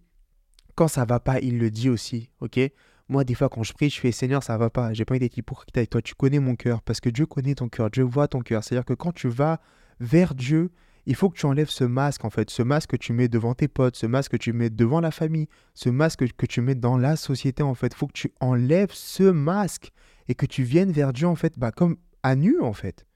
Quand 0.74 0.88
ça 0.88 1.04
va 1.04 1.18
pas, 1.18 1.40
il 1.40 1.58
le 1.58 1.70
dit 1.70 1.90
aussi. 1.90 2.30
ok? 2.40 2.60
Moi, 3.08 3.24
des 3.24 3.34
fois, 3.34 3.48
quand 3.48 3.62
je 3.62 3.72
prie, 3.72 3.90
je 3.90 3.98
fais 3.98 4.12
Seigneur, 4.12 4.42
ça 4.42 4.56
va 4.58 4.70
pas. 4.70 4.92
J'ai 4.92 5.04
pas 5.04 5.14
envie 5.14 5.20
d'être 5.20 5.36
hypocrite 5.36 5.76
avec 5.76 5.90
toi. 5.90 6.02
Tu 6.02 6.14
connais 6.14 6.38
mon 6.38 6.56
cœur 6.56 6.82
parce 6.82 7.00
que 7.00 7.08
Dieu 7.08 7.26
connaît 7.26 7.54
ton 7.54 7.68
cœur. 7.68 7.90
Dieu 7.90 8.04
voit 8.04 8.28
ton 8.28 8.40
cœur. 8.40 8.62
C'est-à-dire 8.62 8.84
que 8.84 8.92
quand 8.92 9.12
tu 9.12 9.28
vas 9.28 9.60
vers 9.98 10.34
Dieu, 10.34 10.70
il 11.08 11.14
faut 11.14 11.30
que 11.30 11.38
tu 11.38 11.46
enlèves 11.46 11.70
ce 11.70 11.84
masque, 11.84 12.26
en 12.26 12.30
fait. 12.30 12.50
Ce 12.50 12.62
masque 12.62 12.90
que 12.90 12.96
tu 12.96 13.14
mets 13.14 13.28
devant 13.28 13.54
tes 13.54 13.66
potes, 13.66 13.96
ce 13.96 14.04
masque 14.04 14.32
que 14.32 14.36
tu 14.36 14.52
mets 14.52 14.68
devant 14.68 15.00
la 15.00 15.10
famille, 15.10 15.48
ce 15.72 15.88
masque 15.88 16.30
que 16.34 16.44
tu 16.44 16.60
mets 16.60 16.74
dans 16.74 16.98
la 16.98 17.16
société, 17.16 17.62
en 17.62 17.74
fait. 17.74 17.94
Il 17.94 17.96
faut 17.96 18.06
que 18.06 18.12
tu 18.12 18.30
enlèves 18.40 18.92
ce 18.92 19.22
masque 19.22 19.90
et 20.28 20.34
que 20.34 20.44
tu 20.44 20.64
viennes 20.64 20.92
vers 20.92 21.14
Dieu, 21.14 21.26
en 21.26 21.34
fait, 21.34 21.58
bah, 21.58 21.72
comme 21.72 21.96
à 22.22 22.36
nu, 22.36 22.60
en 22.60 22.74
fait. 22.74 23.06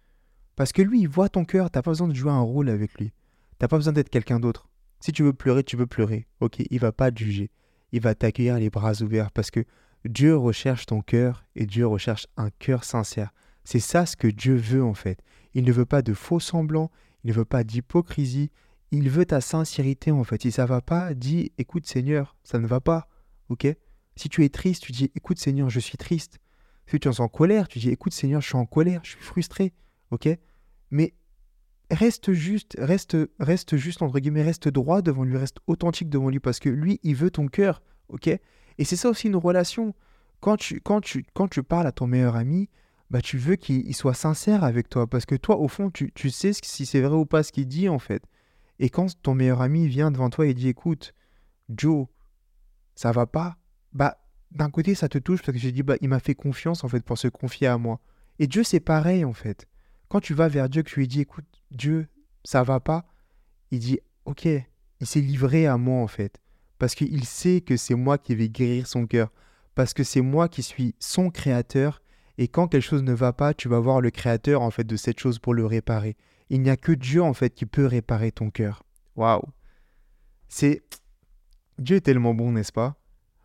Parce 0.57 0.73
que 0.73 0.81
lui, 0.81 1.03
il 1.03 1.09
voit 1.09 1.29
ton 1.29 1.45
cœur. 1.45 1.71
T'as 1.71 1.83
pas 1.83 1.91
besoin 1.91 2.09
de 2.09 2.15
jouer 2.15 2.31
un 2.31 2.41
rôle 2.41 2.71
avec 2.71 2.99
lui. 2.99 3.13
T'as 3.59 3.69
pas 3.69 3.77
besoin 3.77 3.93
d'être 3.93 4.09
quelqu'un 4.09 4.41
d'autre. 4.41 4.71
Si 5.01 5.13
tu 5.13 5.23
veux 5.23 5.35
pleurer, 5.35 5.63
tu 5.63 5.77
veux 5.77 5.87
pleurer. 5.87 6.27
Ok, 6.41 6.63
il 6.71 6.81
va 6.81 6.93
pas 6.93 7.11
te 7.11 7.19
juger. 7.23 7.51
Il 7.93 8.01
va 8.01 8.15
t'accueillir 8.15 8.59
les 8.59 8.71
bras 8.71 9.03
ouverts 9.03 9.31
parce 9.33 9.51
que 9.51 9.65
Dieu 10.07 10.35
recherche 10.35 10.87
ton 10.87 11.03
cœur 11.03 11.45
et 11.57 11.67
Dieu 11.67 11.87
recherche 11.87 12.27
un 12.39 12.49
cœur 12.59 12.85
sincère. 12.85 13.33
C'est 13.65 13.81
ça 13.81 14.07
ce 14.07 14.17
que 14.17 14.29
Dieu 14.29 14.55
veut 14.55 14.83
en 14.83 14.95
fait. 14.95 15.21
Il 15.53 15.65
ne 15.65 15.73
veut 15.73 15.85
pas 15.85 16.01
de 16.01 16.15
faux 16.15 16.41
semblants, 16.41 16.91
il 17.25 17.29
ne 17.29 17.33
veut 17.33 17.45
pas 17.45 17.65
d'hypocrisie, 17.65 18.51
il 18.91 19.09
veut 19.09 19.25
ta 19.25 19.41
sincérité 19.41 20.11
en 20.11 20.25
fait. 20.25 20.43
Si 20.43 20.53
ça 20.53 20.67
va 20.67 20.81
pas, 20.81 21.15
dis 21.15 21.53
écoute 21.59 21.87
Seigneur, 21.87 22.37
ça 22.45 22.59
ne 22.59 22.67
va 22.67 22.81
pas. 22.81 23.09
OK? 23.49 23.67
Si 24.17 24.29
tu 24.29 24.45
es 24.45 24.49
triste, 24.49 24.83
tu 24.83 24.93
dis 24.93 25.11
écoute 25.15 25.39
Seigneur, 25.39 25.71
je 25.71 25.81
suis 25.81 25.97
triste. 25.97 26.39
Si 26.87 27.01
tu 27.01 27.09
es 27.09 27.21
en 27.21 27.29
colère, 27.29 27.69
tu 27.69 27.79
dis 27.79 27.89
écoute 27.89 28.13
Seigneur, 28.13 28.41
je 28.43 28.49
suis 28.49 28.57
en 28.57 28.67
colère, 28.67 29.01
je 29.05 29.13
suis 29.13 29.21
frustré. 29.21 29.73
OK? 30.11 30.29
Mais 30.91 31.15
reste 31.91 32.33
juste, 32.33 32.77
reste 32.79 33.17
reste 33.39 33.77
juste 33.77 34.03
entre 34.03 34.19
guillemets, 34.19 34.43
reste 34.43 34.69
droit 34.69 35.01
devant 35.01 35.25
lui, 35.25 35.37
reste 35.37 35.59
authentique 35.67 36.11
devant 36.11 36.29
lui 36.29 36.41
parce 36.41 36.59
que 36.59 36.69
lui, 36.69 37.01
il 37.03 37.17
veut 37.17 37.31
ton 37.31 37.49
cœur. 37.49 37.83
OK? 38.09 38.29
Et 38.29 38.85
c'est 38.85 38.97
ça 38.97 39.09
aussi 39.09 39.29
une 39.29 39.37
relation. 39.37 39.95
Quand 40.41 40.57
tu, 40.57 40.81
quand 40.81 41.01
tu, 41.01 41.25
quand 41.35 41.49
tu 41.49 41.63
parles 41.63 41.87
à 41.87 41.93
ton 41.93 42.07
meilleur 42.07 42.37
ami, 42.37 42.69
bah, 43.13 43.21
tu 43.21 43.39
veux 43.39 43.55
qu'il 43.55 43.95
soit 43.95 44.15
sincère 44.15 44.65
avec 44.65 44.89
toi. 44.89 45.07
Parce 45.07 45.25
que 45.25 45.37
toi, 45.37 45.59
au 45.59 45.69
fond, 45.69 45.91
tu, 45.91 46.11
tu 46.13 46.31
sais 46.31 46.53
si 46.53 46.87
c'est 46.87 47.01
vrai 47.01 47.15
ou 47.15 47.27
pas 47.27 47.45
ce 47.45 47.53
qu'il 47.53 47.69
dit, 47.69 47.89
en 47.89 48.01
fait. 48.01 48.25
Et 48.81 48.91
quand 48.91 49.23
ton 49.23 49.35
meilleur 49.35 49.61
ami 49.61 49.87
vient 49.87 50.11
devant 50.11 50.31
toi 50.31 50.47
et 50.47 50.55
dit 50.55 50.69
Écoute, 50.69 51.15
Joe, 51.69 52.07
ça 52.97 53.13
va 53.13 53.27
pas, 53.27 53.57
bah, 53.93 54.19
d'un 54.51 54.71
côté, 54.71 54.95
ça 54.95 55.09
te 55.09 55.19
touche 55.19 55.43
parce 55.43 55.53
que 55.53 55.63
j'ai 55.63 55.73
dit 55.73 55.85
Bah, 55.85 55.97
il 56.01 56.09
m'a 56.09 56.19
fait 56.19 56.35
confiance, 56.35 56.83
en 56.83 56.89
fait, 56.89 57.05
pour 57.05 57.19
se 57.19 57.29
confier 57.29 57.69
à 57.69 57.79
moi. 57.79 58.01
Et 58.41 58.49
Dieu, 58.49 58.65
c'est 58.65 58.81
pareil, 58.81 59.25
en 59.25 59.33
fait. 59.33 59.69
Quand 60.09 60.21
tu 60.21 60.35
vas 60.35 60.49
vers 60.49 60.69
Dieu, 60.69 60.83
que 60.83 60.91
tu 60.91 60.99
lui 61.01 61.09
dis 61.09 61.21
Écoute, 61.21 61.47
Dieu, 61.71 62.09
ça 62.45 62.65
va 62.65 62.81
pas, 62.81 63.07
il 63.71 63.79
dit 63.79 64.01
Ok, 64.25 64.47
il 64.47 65.07
s'est 65.07 65.21
livré 65.21 65.67
à 65.67 65.77
moi, 65.77 66.03
en 66.03 66.09
fait 66.09 66.43
parce 66.83 66.97
qu'il 66.97 67.25
sait 67.25 67.61
que 67.61 67.77
c'est 67.77 67.95
moi 67.95 68.19
qui 68.19 68.35
vais 68.35 68.49
guérir 68.49 68.89
son 68.89 69.07
cœur, 69.07 69.31
parce 69.77 69.95
que 69.95 70.03
c'est 70.03 70.21
moi 70.21 70.49
qui 70.49 70.65
suis 70.65 70.97
son 70.99 71.31
créateur, 71.31 72.03
et 72.39 72.49
quand 72.49 72.69
quelque 72.69 72.83
chose 72.83 73.03
ne 73.03 73.13
va 73.13 73.33
pas, 73.33 73.55
tu 73.55 73.69
vas 73.69 73.81
voir 73.81 74.01
le 74.01 74.11
créateur 74.11 74.63
en 74.63 74.71
fait 74.71 74.85
de 74.85 74.97
cette 74.97 75.21
chose 75.21 75.39
pour 75.39 75.55
le 75.55 75.67
réparer. 75.67 76.17
Il 76.51 76.63
n'y 76.63 76.71
a 76.71 76.77
que 76.77 76.93
Dieu 76.93 77.23
en 77.23 77.35
fait 77.35 77.55
qui 77.55 77.67
peut 77.67 77.87
réparer 77.87 78.33
ton 78.33 78.51
cœur. 78.51 78.83
Waouh. 79.17 79.43
C'est 80.49 80.83
Dieu 81.79 81.97
est 81.97 82.03
tellement 82.03 82.35
bon, 82.35 82.53
n'est-ce 82.53 82.73
pas? 82.73 82.97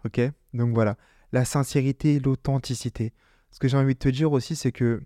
OK? 0.05 0.21
Donc 0.53 0.73
voilà, 0.73 0.97
la 1.31 1.45
sincérité, 1.45 2.19
l'authenticité. 2.19 3.13
ce 3.51 3.59
que 3.59 3.67
j'ai 3.67 3.77
envie 3.77 3.93
de 3.93 3.99
te 3.99 4.09
dire 4.09 4.31
aussi, 4.31 4.55
c'est 4.55 4.71
que 4.71 5.01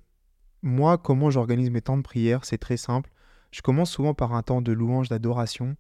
moi, 0.61 0.97
comment 0.97 1.29
j'organise 1.29 1.71
mes 1.71 1.81
temps 1.81 1.97
de 1.97 2.03
prière, 2.03 2.45
c'est 2.45 2.57
très 2.57 2.77
simple. 2.77 3.09
Je 3.51 3.61
commence 3.61 3.91
souvent 3.91 4.13
par 4.13 4.33
un 4.33 4.43
temps 4.43 4.61
de 4.61 4.71
louange, 4.71 5.09
d'adoration. 5.09 5.75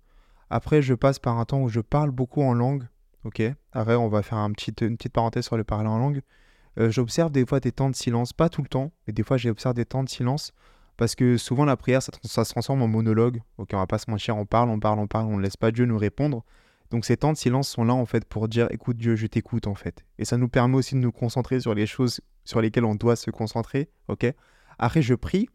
Après, 0.49 0.81
je 0.81 0.93
passe 0.93 1.19
par 1.19 1.37
un 1.37 1.45
temps 1.45 1.61
où 1.61 1.69
je 1.69 1.79
parle 1.79 2.11
beaucoup 2.11 2.41
en 2.41 2.53
langue. 2.53 2.87
Ok? 3.23 3.41
Après, 3.71 3.95
on 3.95 4.09
va 4.09 4.23
faire 4.23 4.39
un 4.39 4.51
petit, 4.51 4.71
une 4.81 4.97
petite 4.97 5.13
parenthèse 5.13 5.45
sur 5.45 5.57
le 5.57 5.63
parler 5.63 5.87
en 5.87 5.97
langue. 5.99 6.21
Euh, 6.79 6.89
j'observe 6.89 7.31
des 7.31 7.45
fois 7.45 7.59
des 7.59 7.71
temps 7.71 7.89
de 7.89 7.95
silence, 7.95 8.33
pas 8.33 8.49
tout 8.49 8.61
le 8.61 8.67
temps, 8.67 8.91
mais 9.05 9.13
des 9.13 9.23
fois 9.23 9.37
j'observe 9.37 9.75
des 9.75 9.85
temps 9.85 10.03
de 10.03 10.09
silence 10.09 10.53
parce 10.97 11.15
que 11.15 11.37
souvent 11.37 11.65
la 11.65 11.77
prière, 11.77 12.01
ça, 12.01 12.45
se 12.45 12.51
transforme 12.51 12.81
en 12.81 12.87
monologue. 12.87 13.41
Ok, 13.57 13.69
on 13.73 13.77
va 13.77 13.87
pas 13.87 13.97
se 13.97 14.09
mentir, 14.09 14.37
on 14.37 14.45
parle, 14.45 14.69
on 14.69 14.79
parle, 14.79 14.99
on 14.99 15.07
parle, 15.07 15.25
on 15.25 15.37
ne 15.37 15.41
laisse 15.41 15.57
pas 15.57 15.71
Dieu 15.71 15.85
nous 15.85 15.97
répondre. 15.97 16.43
Donc 16.91 17.05
ces 17.05 17.17
temps 17.17 17.31
de 17.31 17.37
silence 17.37 17.69
sont 17.69 17.85
là 17.85 17.93
en 17.93 18.05
fait 18.05 18.25
pour 18.25 18.47
dire 18.47 18.67
écoute 18.69 18.97
Dieu, 18.97 19.15
je 19.15 19.25
t'écoute 19.25 19.65
en 19.67 19.75
fait. 19.75 20.05
Et 20.17 20.25
ça 20.25 20.37
nous 20.37 20.49
permet 20.49 20.75
aussi 20.75 20.95
de 20.95 20.99
nous 20.99 21.11
concentrer 21.11 21.59
sur 21.59 21.73
les 21.73 21.87
choses 21.87 22.21
sur 22.43 22.61
lesquelles 22.61 22.85
on 22.85 22.95
doit 22.95 23.15
se 23.15 23.31
concentrer. 23.31 23.89
Ok? 24.09 24.25
Après 24.77 25.01
je 25.01 25.15
prie, 25.15 25.49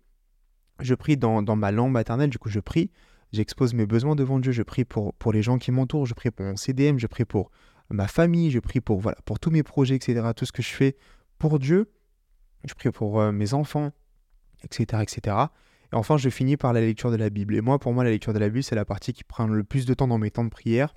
je 0.80 0.94
prie 0.94 1.16
dans, 1.16 1.42
dans, 1.42 1.56
ma 1.56 1.73
langue 1.73 1.92
maternelle, 1.92 2.30
du 2.30 2.38
coup 2.38 2.49
je 2.49 2.61
prie, 2.61 2.90
j'expose 3.32 3.75
mes 3.75 3.87
besoins 3.87 4.16
devant 4.16 4.38
Dieu, 4.38 4.52
je 4.52 4.62
prie 4.62 4.85
pour, 4.85 5.14
pour 5.14 5.32
les 5.32 5.42
gens 5.42 5.58
qui 5.58 5.73
m'entourent, 5.73 6.06
je 6.06 6.14
prie 6.14 6.30
pour 6.30 6.46
mon 6.46 6.56
CDM, 6.56 6.99
je 6.99 7.06
prie 7.06 7.25
pour 7.25 7.50
ma 7.90 8.08
famille, 8.08 8.50
je 8.50 8.58
prie 8.58 8.80
pour, 8.80 9.00
voilà, 9.00 9.18
pour 9.24 9.38
tous 9.38 9.50
mes 9.50 9.62
projets, 9.62 9.96
etc. 9.96 10.30
Tout 10.34 10.44
ce 10.44 10.52
que 10.52 10.62
je 10.62 10.72
fais 10.72 10.96
pour 11.38 11.58
Dieu, 11.58 11.92
je 12.64 12.74
prie 12.74 12.90
pour 12.90 13.20
euh, 13.20 13.32
mes 13.32 13.54
enfants, 13.54 13.92
etc., 14.64 15.02
etc. 15.02 15.36
Et 15.92 15.96
enfin, 15.96 16.16
je 16.16 16.28
finis 16.28 16.56
par 16.56 16.72
la 16.72 16.80
lecture 16.80 17.10
de 17.10 17.16
la 17.16 17.30
Bible. 17.30 17.54
Et 17.54 17.60
moi, 17.60 17.78
pour 17.78 17.92
moi, 17.92 18.04
la 18.04 18.10
lecture 18.10 18.32
de 18.32 18.38
la 18.38 18.48
Bible, 18.48 18.62
c'est 18.62 18.74
la 18.74 18.84
partie 18.84 19.12
qui 19.12 19.24
prend 19.24 19.46
le 19.46 19.62
plus 19.62 19.86
de 19.86 19.94
temps 19.94 20.08
dans 20.08 20.18
mes 20.18 20.30
temps 20.30 20.44
de 20.44 20.50
prière. 20.50 20.94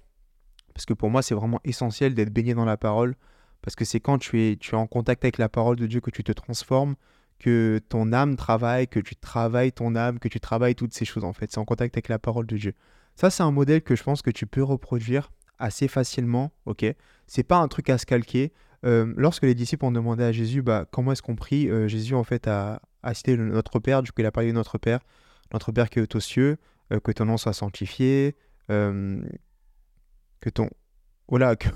Parce 0.74 0.86
que 0.86 0.94
pour 0.94 1.10
moi, 1.10 1.22
c'est 1.22 1.36
vraiment 1.36 1.60
essentiel 1.64 2.16
d'être 2.16 2.32
baigné 2.32 2.54
dans 2.54 2.66
la 2.66 2.78
parole. 2.78 3.16
Parce 3.62 3.76
que 3.76 3.86
c'est 3.86 4.00
quand 4.00 4.18
tu 4.18 4.42
es, 4.42 4.56
tu 4.56 4.72
es 4.72 4.78
en 4.78 4.88
contact 4.88 5.24
avec 5.26 5.38
la 5.38 5.50
parole 5.50 5.76
de 5.76 5.86
Dieu 5.86 6.00
que 6.00 6.10
tu 6.10 6.24
te 6.24 6.32
transformes, 6.32 6.96
que 7.38 7.80
ton 7.90 8.14
âme 8.14 8.36
travaille, 8.36 8.88
que 8.88 9.00
tu 9.00 9.16
travailles 9.16 9.72
ton 9.72 9.96
âme, 9.96 10.20
que 10.20 10.28
tu 10.28 10.40
travailles 10.40 10.76
toutes 10.76 10.94
ces 10.94 11.06
choses 11.06 11.24
en 11.24 11.34
fait. 11.34 11.52
C'est 11.52 11.60
en 11.60 11.66
contact 11.66 11.96
avec 11.96 12.08
la 12.08 12.20
parole 12.20 12.48
de 12.48 12.58
Dieu. 12.58 12.74
Ça, 13.16 13.30
c'est 13.30 13.44
un 13.44 13.52
modèle 13.52 13.82
que 13.82 13.96
je 13.96 14.04
pense 14.04 14.22
que 14.22 14.32
tu 14.32 14.48
peux 14.48 14.64
reproduire 14.64 15.32
assez 15.60 15.88
facilement, 15.88 16.52
ok? 16.66 16.86
C'est 17.28 17.44
pas 17.44 17.58
un 17.58 17.68
truc 17.68 17.90
à 17.90 17.98
se 17.98 18.06
calquer. 18.06 18.52
Euh, 18.86 19.14
lorsque 19.18 19.44
les 19.44 19.56
disciples 19.56 19.86
ont 19.86 19.92
demandé 19.92 20.24
à 20.24 20.32
Jésus 20.32 20.62
bah, 20.62 20.86
comment 20.90 21.12
est-ce 21.12 21.22
qu'on 21.22 21.36
prie, 21.36 21.70
euh, 21.70 21.88
Jésus 21.90 22.16
en 22.16 22.24
fait 22.24 22.48
a, 22.48 22.82
cité 23.14 23.36
notre 23.36 23.80
Père, 23.80 24.02
du 24.04 24.12
coup 24.12 24.22
il 24.22 24.26
a 24.26 24.32
parlé 24.32 24.50
de 24.50 24.56
notre 24.56 24.78
Père, 24.78 25.02
notre 25.52 25.72
Père 25.74 25.90
qui 25.90 26.00
est 26.00 26.16
aux 26.16 26.20
cieux, 26.20 26.58
euh, 26.94 27.00
que 27.00 27.12
ton 27.12 27.26
nom 27.26 27.38
soit 27.38 27.54
sanctifié, 27.54 28.36
que 28.68 30.50
ton... 30.54 30.70
Voilà, 31.28 31.56
que... 31.56 31.68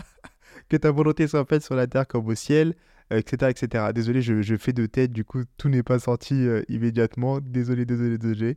que 0.68 0.76
ta 0.76 0.90
volonté 0.90 1.28
soit 1.28 1.44
faite 1.44 1.62
sur 1.62 1.76
la 1.76 1.86
terre 1.86 2.08
comme 2.08 2.26
au 2.26 2.34
ciel, 2.34 2.74
etc. 3.10 3.50
etc. 3.50 3.84
Désolé, 3.94 4.22
je, 4.22 4.56
fais 4.56 4.72
de 4.72 4.86
tête, 4.86 5.12
du 5.12 5.24
coup 5.24 5.42
tout 5.58 5.68
n'est 5.68 5.82
pas 5.82 5.98
sorti 5.98 6.46
immédiatement, 6.68 7.40
désolé, 7.40 7.84
désolé, 7.84 8.18
désolé. 8.18 8.56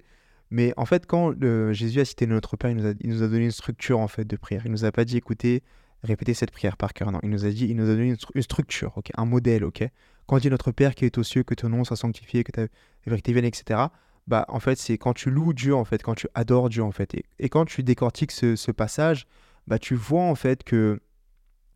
Mais 0.52 0.74
en 0.78 0.86
fait, 0.86 1.06
quand 1.06 1.34
Jésus 1.74 2.00
a 2.00 2.06
cité 2.06 2.28
notre 2.28 2.56
Père, 2.58 2.70
il 2.70 2.78
nous, 2.78 3.24
a, 3.24 3.28
donné 3.28 3.46
une 3.46 3.52
structure 3.52 4.00
en 4.00 4.08
fait 4.08 4.26
de 4.26 4.38
prière. 4.38 4.62
Il 4.66 4.72
nous 4.72 4.86
a 4.86 4.92
pas 4.92 5.06
dit, 5.06 5.18
écoutez, 5.18 5.64
répéter 6.04 6.34
cette 6.34 6.52
prière 6.52 6.78
par 6.78 6.94
cœur. 6.94 7.12
Non, 7.12 7.20
il 7.24 7.30
nous 7.30 7.46
a 7.46 7.50
dit, 7.50 7.66
il 7.68 7.76
nous 7.76 7.90
a 7.90 7.96
donné 7.96 8.16
une, 8.34 8.42
structure, 8.42 8.94
un 9.16 9.26
modèle, 9.26 9.64
ok. 9.64 9.88
Quand 10.28 10.38
il 10.38 10.42
dit 10.42 10.50
notre 10.50 10.72
Père 10.72 10.96
qui 10.96 11.06
est 11.06 11.18
aux 11.18 11.24
cieux, 11.24 11.44
que 11.44 11.54
ton 11.54 11.70
nom 11.70 11.84
soit 11.84 11.98
sanctifié, 11.98 12.44
que 12.44 12.52
ta 12.52 12.68
vérité 13.06 13.32
vienne, 13.32 13.46
etc. 13.46 13.86
Bah, 14.28 14.46
en 14.48 14.60
fait, 14.60 14.78
c'est 14.78 14.98
quand 14.98 15.14
tu 15.14 15.30
loues 15.30 15.54
Dieu, 15.54 15.76
en 15.76 15.86
fait, 15.86 16.02
quand 16.02 16.16
tu 16.16 16.28
adores 16.34 16.70
Dieu, 16.70 16.84
en 16.84 16.92
fait, 16.92 17.16
et, 17.38 17.50
quand 17.50 17.66
tu 17.66 17.84
décortiques 17.84 18.32
ce, 18.32 18.72
passage, 18.72 19.28
bah, 19.68 19.78
tu 19.78 19.94
vois 19.94 20.24
en 20.24 20.36
fait 20.36 20.64
que 20.64 21.00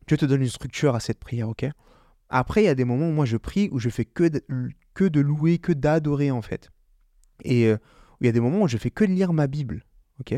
Dieu 0.08 0.18
te 0.18 0.26
donne 0.26 0.42
une 0.42 0.50
structure 0.50 0.96
à 0.96 1.00
cette 1.00 1.20
prière, 1.20 1.50
ok. 1.50 1.66
Après, 2.30 2.64
il 2.64 2.66
y 2.66 2.70
a 2.70 2.76
des 2.76 2.86
moments 2.86 3.10
où 3.10 3.12
moi 3.12 3.26
je 3.26 3.38
prie 3.38 3.70
où 3.72 3.80
je 3.80 3.90
fais 3.90 4.06
que 4.06 4.28
de, 4.28 4.42
que 4.94 5.04
de 5.04 5.20
louer, 5.20 5.60
que 5.60 5.72
d'adorer, 5.72 6.32
en 6.32 6.42
fait. 6.42 6.70
Et 7.44 7.68
euh, 7.68 7.78
il 8.22 8.26
y 8.26 8.30
a 8.30 8.32
des 8.32 8.40
moments 8.40 8.62
où 8.62 8.68
je 8.68 8.78
fais 8.78 8.92
que 8.92 9.06
de 9.06 9.12
lire 9.12 9.34
ma 9.34 9.48
Bible, 9.48 9.86
ok? 10.20 10.36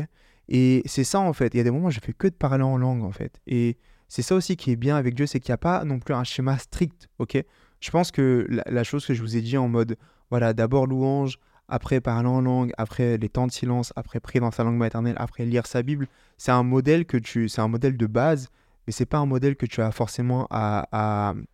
Et 0.48 0.82
c'est 0.86 1.04
ça 1.04 1.20
en 1.20 1.32
fait. 1.32 1.54
Il 1.54 1.58
y 1.58 1.60
a 1.60 1.64
des 1.64 1.70
moments 1.70 1.88
où 1.88 1.90
je 1.90 2.00
fais 2.00 2.12
que 2.12 2.28
de 2.28 2.34
parler 2.34 2.64
en 2.64 2.76
langue 2.76 3.04
en 3.04 3.12
fait. 3.12 3.40
Et 3.46 3.78
c'est 4.08 4.22
ça 4.22 4.34
aussi 4.34 4.56
qui 4.56 4.70
est 4.70 4.76
bien 4.76 4.96
avec 4.96 5.14
Dieu, 5.14 5.26
c'est 5.26 5.40
qu'il 5.40 5.50
n'y 5.50 5.54
a 5.54 5.58
pas 5.58 5.84
non 5.84 5.98
plus 5.98 6.14
un 6.14 6.24
schéma 6.24 6.58
strict, 6.58 7.08
ok? 7.18 7.42
Je 7.80 7.90
pense 7.90 8.12
que 8.12 8.46
la, 8.66 8.84
chose 8.84 9.06
que 9.06 9.14
je 9.14 9.22
vous 9.22 9.36
ai 9.36 9.40
dit 9.40 9.56
en 9.56 9.68
mode, 9.68 9.96
voilà, 10.30 10.52
d'abord 10.52 10.86
louange, 10.86 11.38
après 11.68 12.00
parler 12.00 12.28
en 12.28 12.40
langue, 12.40 12.72
après 12.76 13.16
les 13.16 13.28
temps 13.28 13.46
de 13.46 13.52
silence, 13.52 13.92
après 13.96 14.20
prier 14.20 14.40
dans 14.40 14.50
sa 14.50 14.62
langue 14.62 14.76
maternelle, 14.76 15.16
après 15.18 15.44
lire 15.46 15.66
sa 15.66 15.82
Bible, 15.82 16.06
c'est 16.36 16.52
un 16.52 16.62
modèle 16.62 17.06
que 17.06 17.16
tu, 17.16 17.48
c'est 17.48 17.60
un 17.60 17.68
modèle 17.68 17.96
de 17.96 18.06
base, 18.06 18.50
mais 18.86 18.92
c'est 18.92 19.06
pas 19.06 19.18
un 19.18 19.26
modèle 19.26 19.56
que 19.56 19.66
tu 19.66 19.80
as 19.80 19.90
forcément 19.90 20.46
à, 20.50 20.86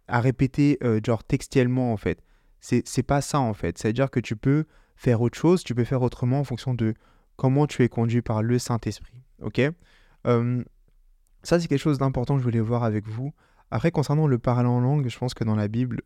à, 0.09 0.21
répéter 0.21 0.79
euh, 0.83 1.01
genre 1.05 1.25
textuellement 1.25 1.93
en 1.93 1.97
fait. 1.97 2.21
C'est, 2.61 2.87
c'est 2.87 3.03
pas 3.03 3.21
ça 3.21 3.39
en 3.39 3.55
fait. 3.55 3.79
C'est-à-dire 3.79 4.11
que 4.11 4.21
tu 4.21 4.35
peux 4.35 4.65
faire 4.99 5.23
autre 5.23 5.39
chose, 5.39 5.63
tu 5.63 5.75
peux 5.75 5.85
faire 5.85 6.03
autrement 6.03 6.41
en 6.41 6.45
fonction 6.45 6.75
de 6.75 6.95
comment 7.37 7.67
tu 7.67 7.85
es 7.85 7.89
conduit 7.89 8.21
par 8.21 8.43
le 8.43 8.59
Saint-Esprit. 8.59 9.23
Ok? 9.41 9.61
Ça, 11.45 11.61
c'est 11.61 11.69
quelque 11.69 11.79
chose 11.79 11.99
d'important 11.99 12.35
que 12.35 12.41
je 12.41 12.45
voulais 12.45 12.61
voir 12.61 12.83
avec 12.83 13.07
vous. 13.07 13.33
Après, 13.71 13.91
concernant 13.91 14.27
le 14.27 14.39
parler 14.39 14.69
en 14.69 14.81
langue, 14.81 15.09
je 15.09 15.17
pense 15.17 15.35
que 15.35 15.45
dans 15.45 15.55
la 15.55 15.69
Bible, 15.69 16.03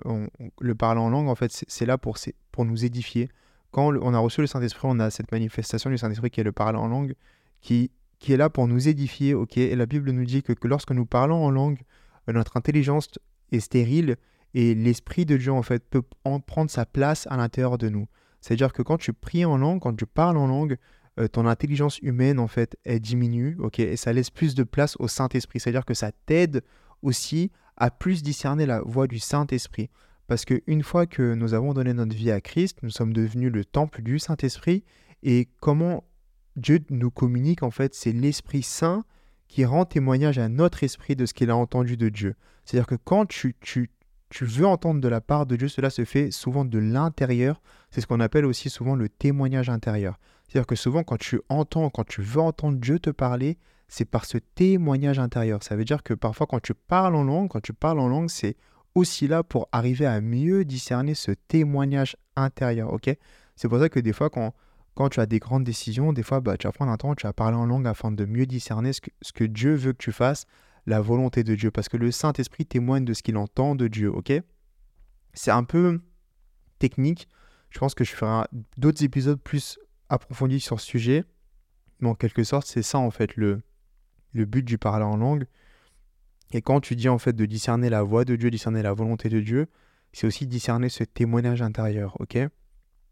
le 0.61 0.75
parler 0.75 1.01
en 1.01 1.11
langue, 1.11 1.29
en 1.29 1.35
fait, 1.35 1.65
c'est 1.67 1.87
là 1.87 1.97
pour, 1.97 2.19
pour 2.53 2.65
nous 2.65 2.85
édifier. 2.85 3.31
Quand 3.71 3.97
on 3.97 4.13
a 4.13 4.19
reçu 4.19 4.43
le 4.43 4.47
Saint-Esprit, 4.47 4.83
on 4.85 5.01
a 5.01 5.11
cette 5.11 5.33
manifestation 5.33 5.89
du 5.89 5.97
Saint-Esprit 5.97 6.31
qui 6.31 6.41
est 6.41 6.45
le 6.45 6.53
parler 6.53 6.79
en 6.79 6.89
langue, 6.89 7.15
qui, 7.63 7.91
qui 8.19 8.33
est 8.35 8.37
là 8.37 8.51
pour 8.51 8.69
nous 8.69 8.89
édifier. 8.89 9.35
ok? 9.35 9.57
La 9.57 9.87
Bible 9.87 10.11
nous 10.11 10.25
dit 10.25 10.43
que, 10.43 10.53
que 10.53 10.69
lorsque 10.69 10.91
nous 10.91 11.07
parlons 11.07 11.43
en 11.43 11.51
langue, 11.51 11.81
euh, 12.29 12.33
notre 12.33 12.57
intelligence 12.59 13.09
est 13.51 13.61
stérile 13.61 14.17
et 14.55 14.75
l'Esprit 14.75 15.25
de 15.25 15.37
Dieu, 15.39 15.53
en 15.53 15.63
fait, 15.63 15.83
peut 15.89 16.03
en 16.25 16.41
prendre 16.41 16.71
sa 16.71 16.85
place 16.85 17.27
à 17.31 17.37
l'intérieur 17.39 17.79
de 17.79 17.89
nous. 17.89 18.07
C'est-à-dire 18.43 18.75
que 18.75 18.83
quand 18.83 18.99
tu 18.99 19.15
pries 19.15 19.47
en 19.47 19.57
langue, 19.57 19.81
quand 19.81 19.97
tu 19.97 20.05
parles 20.05 20.37
en 20.37 20.47
langue, 20.47 20.77
euh, 21.19 21.29
ton 21.29 21.47
intelligence 21.47 21.99
humaine, 22.01 22.39
en 22.39 22.49
fait, 22.49 22.77
elle 22.85 23.01
diminue, 23.01 23.57
ok, 23.59 23.79
et 23.79 23.97
ça 23.97 24.13
laisse 24.13 24.31
plus 24.31 24.55
de 24.55 24.65
place 24.65 24.97
au 24.99 25.09
Saint-Esprit. 25.09 25.61
C'est-à-dire 25.61 25.87
que 25.87 25.95
ça 25.95 26.13
t'aide 26.27 26.63
aussi 27.03 27.51
à 27.77 27.91
plus 27.91 28.23
discerner 28.23 28.67
la 28.67 28.81
voix 28.83 29.07
du 29.07 29.19
Saint-Esprit. 29.19 29.89
Parce 30.27 30.45
qu'une 30.45 30.83
fois 30.83 31.07
que 31.07 31.35
nous 31.35 31.55
avons 31.55 31.73
donné 31.73 31.95
notre 31.95 32.15
vie 32.15 32.31
à 32.31 32.41
Christ, 32.41 32.79
nous 32.83 32.91
sommes 32.91 33.13
devenus 33.13 33.53
le 33.53 33.65
temple 33.65 34.03
du 34.03 34.19
Saint-Esprit. 34.19 34.85
Et 35.23 35.49
comment 35.61 36.05
Dieu 36.57 36.81
nous 36.91 37.11
communique, 37.11 37.63
en 37.63 37.71
fait, 37.71 37.95
c'est 37.95 38.13
l'Esprit 38.13 38.63
Saint 38.63 39.05
qui 39.49 39.65
rend 39.67 39.85
témoignage 39.85 40.39
à 40.39 40.49
notre 40.49 40.83
esprit 40.83 41.15
de 41.15 41.27
ce 41.27 41.35
qu'il 41.35 41.51
a 41.51 41.57
entendu 41.57 41.99
de 41.99 42.09
Dieu. 42.09 42.35
C'est-à-dire 42.65 42.87
que 42.87 42.95
quand 42.95 43.27
tu, 43.27 43.55
tu, 43.61 43.91
tu 44.33 44.47
veux 44.47 44.67
entendre 44.67 45.01
de 45.03 45.09
la 45.09 45.21
part 45.21 45.45
de 45.45 45.57
Dieu, 45.57 45.69
cela 45.69 45.91
se 45.91 46.07
fait 46.07 46.31
souvent 46.31 46.65
de 46.65 46.79
l'intérieur. 46.79 47.61
C'est 47.91 48.01
ce 48.01 48.07
qu'on 48.07 48.19
appelle 48.19 48.47
aussi 48.47 48.71
souvent 48.71 48.97
le 48.97 49.11
témoignage 49.11 49.69
intérieur. 49.69 50.19
C'est-à-dire 50.49 50.67
que 50.67 50.75
souvent, 50.75 51.03
quand 51.03 51.19
tu 51.19 51.43
entends, 51.51 51.91
quand 51.91 52.07
tu 52.07 52.23
veux 52.23 52.41
entendre 52.41 52.79
Dieu 52.79 52.99
te 52.99 53.11
parler, 53.11 53.59
c'est 53.89 54.07
par 54.07 54.25
ce 54.25 54.39
témoignage 54.39 55.19
intérieur. 55.19 55.63
Ça 55.63 55.77
veut 55.77 55.85
dire 55.85 56.03
que 56.03 56.15
parfois, 56.15 56.47
quand 56.47 56.63
tu 56.63 56.73
parles 56.73 57.15
en 57.15 57.25
langue, 57.25 57.51
quand 57.51 57.61
tu 57.61 57.75
parles 57.75 58.01
en 58.01 58.09
langue, 58.09 58.31
c'est 58.31 58.57
aussi 58.95 59.29
là 59.29 59.43
pour 59.43 59.69
arriver 59.71 60.07
à 60.07 60.23
mieux 60.23 60.65
discerner 60.65 61.15
ce 61.15 61.33
témoignage 61.33 62.17
intérieur. 62.35 62.91
Ok? 62.91 63.15
C'est 63.55 63.69
pour 63.69 63.81
ça 63.81 63.91
que 63.91 64.01
des 64.01 64.15
fois, 64.15 64.31
quand, 64.31 64.55
tu 65.11 65.21
as 65.21 65.27
des 65.27 65.41
grandes 65.41 65.65
décisions, 65.65 66.15
des 66.15 66.23
fois, 66.23 66.41
bah, 66.41 66.57
tu 66.57 66.67
vas 66.67 66.73
prendre 66.73 66.91
un 66.91 66.97
temps, 66.97 67.15
tu 67.15 67.27
vas 67.27 67.35
parler 67.35 67.59
en 67.59 67.67
langue 67.67 67.87
afin 67.87 68.11
de 68.11 68.25
mieux 68.25 68.47
discerner 68.47 68.93
ce 68.95 69.33
que 69.33 69.45
Dieu 69.45 69.75
veut 69.75 69.93
que 69.93 70.03
tu 70.03 70.13
fasses, 70.13 70.47
la 70.87 71.01
volonté 71.01 71.45
de 71.45 71.55
Dieu. 71.55 71.71
Parce 71.71 71.89
que 71.89 71.97
le 71.97 72.11
Saint-Esprit 72.11 72.67
témoigne 72.67 73.05
de 73.05 73.15
ce 73.15 73.23
qu'il 73.23 73.37
entend 73.37 73.75
de 73.75 73.89
Dieu. 73.89 74.11
Ok? 74.11 74.33
C'est 75.35 75.51
un 75.51 75.65
peu 75.65 76.01
technique. 76.79 77.29
Je 77.71 77.79
pense 77.79 77.95
que 77.95 78.05
je 78.05 78.13
ferai 78.13 78.45
d'autres 78.77 79.03
épisodes 79.03 79.41
plus 79.41 79.79
approfondi 80.09 80.61
sur 80.61 80.81
ce 80.81 80.87
sujet. 80.87 81.25
Mais 82.01 82.09
en 82.09 82.15
quelque 82.15 82.45
sorte, 82.45 82.67
c'est 82.67 82.83
ça 82.83 82.99
en 82.99 83.11
fait 83.11 83.37
le, 83.37 83.63
le 84.33 84.45
but 84.45 84.65
du 84.65 84.79
parler 84.79 85.05
en 85.05 85.17
langue. 85.17 85.47
Et 86.53 86.61
quand 86.61 86.81
tu 86.81 86.97
dis 86.97 87.09
en 87.09 87.19
fait 87.19 87.33
de 87.33 87.47
discerner 87.47 87.89
la 87.89 88.03
voix 88.03 88.25
de 88.25 88.37
Dieu, 88.37 88.51
discerner 88.51 88.83
la 88.83 88.93
volonté 88.93 89.29
de 89.29 89.41
Dieu, 89.41 89.69
c'est 90.13 90.27
aussi 90.27 90.47
discerner 90.47 90.91
ce 90.91 91.05
témoignage 91.05 91.63
intérieur, 91.63 92.21
ok? 92.21 92.39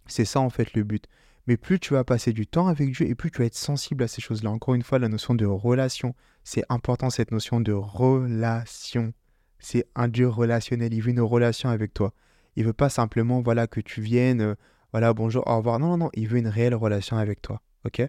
C'est 0.06 0.24
ça 0.24 0.40
en 0.40 0.50
fait 0.50 0.74
le 0.74 0.82
but. 0.82 1.06
Mais 1.46 1.56
plus 1.56 1.80
tu 1.80 1.94
vas 1.94 2.04
passer 2.04 2.32
du 2.32 2.46
temps 2.46 2.68
avec 2.68 2.92
Dieu 2.92 3.06
et 3.08 3.14
plus 3.14 3.30
tu 3.30 3.38
vas 3.38 3.46
être 3.46 3.54
sensible 3.54 4.04
à 4.04 4.08
ces 4.08 4.20
choses-là. 4.20 4.50
Encore 4.50 4.74
une 4.74 4.82
fois, 4.82 4.98
la 4.98 5.08
notion 5.08 5.34
de 5.34 5.46
relation, 5.46 6.14
c'est 6.44 6.64
important 6.68 7.10
cette 7.10 7.32
notion 7.32 7.60
de 7.60 7.72
relation. 7.72 9.12
C'est 9.58 9.86
un 9.94 10.08
Dieu 10.08 10.28
relationnel, 10.28 10.94
il 10.94 11.02
veut 11.02 11.10
une 11.10 11.20
relation 11.20 11.68
avec 11.68 11.92
toi. 11.92 12.12
Il 12.56 12.64
veut 12.64 12.72
pas 12.72 12.88
simplement 12.88 13.40
voilà 13.40 13.66
que 13.66 13.80
tu 13.80 14.00
viennes 14.00 14.40
euh, 14.40 14.54
voilà, 14.92 15.14
bonjour, 15.14 15.46
au 15.46 15.56
revoir. 15.56 15.78
Non, 15.78 15.90
non, 15.90 15.96
non, 15.98 16.10
il 16.14 16.26
veut 16.26 16.38
une 16.38 16.48
réelle 16.48 16.74
relation 16.74 17.16
avec 17.16 17.40
toi, 17.40 17.62
ok? 17.84 18.02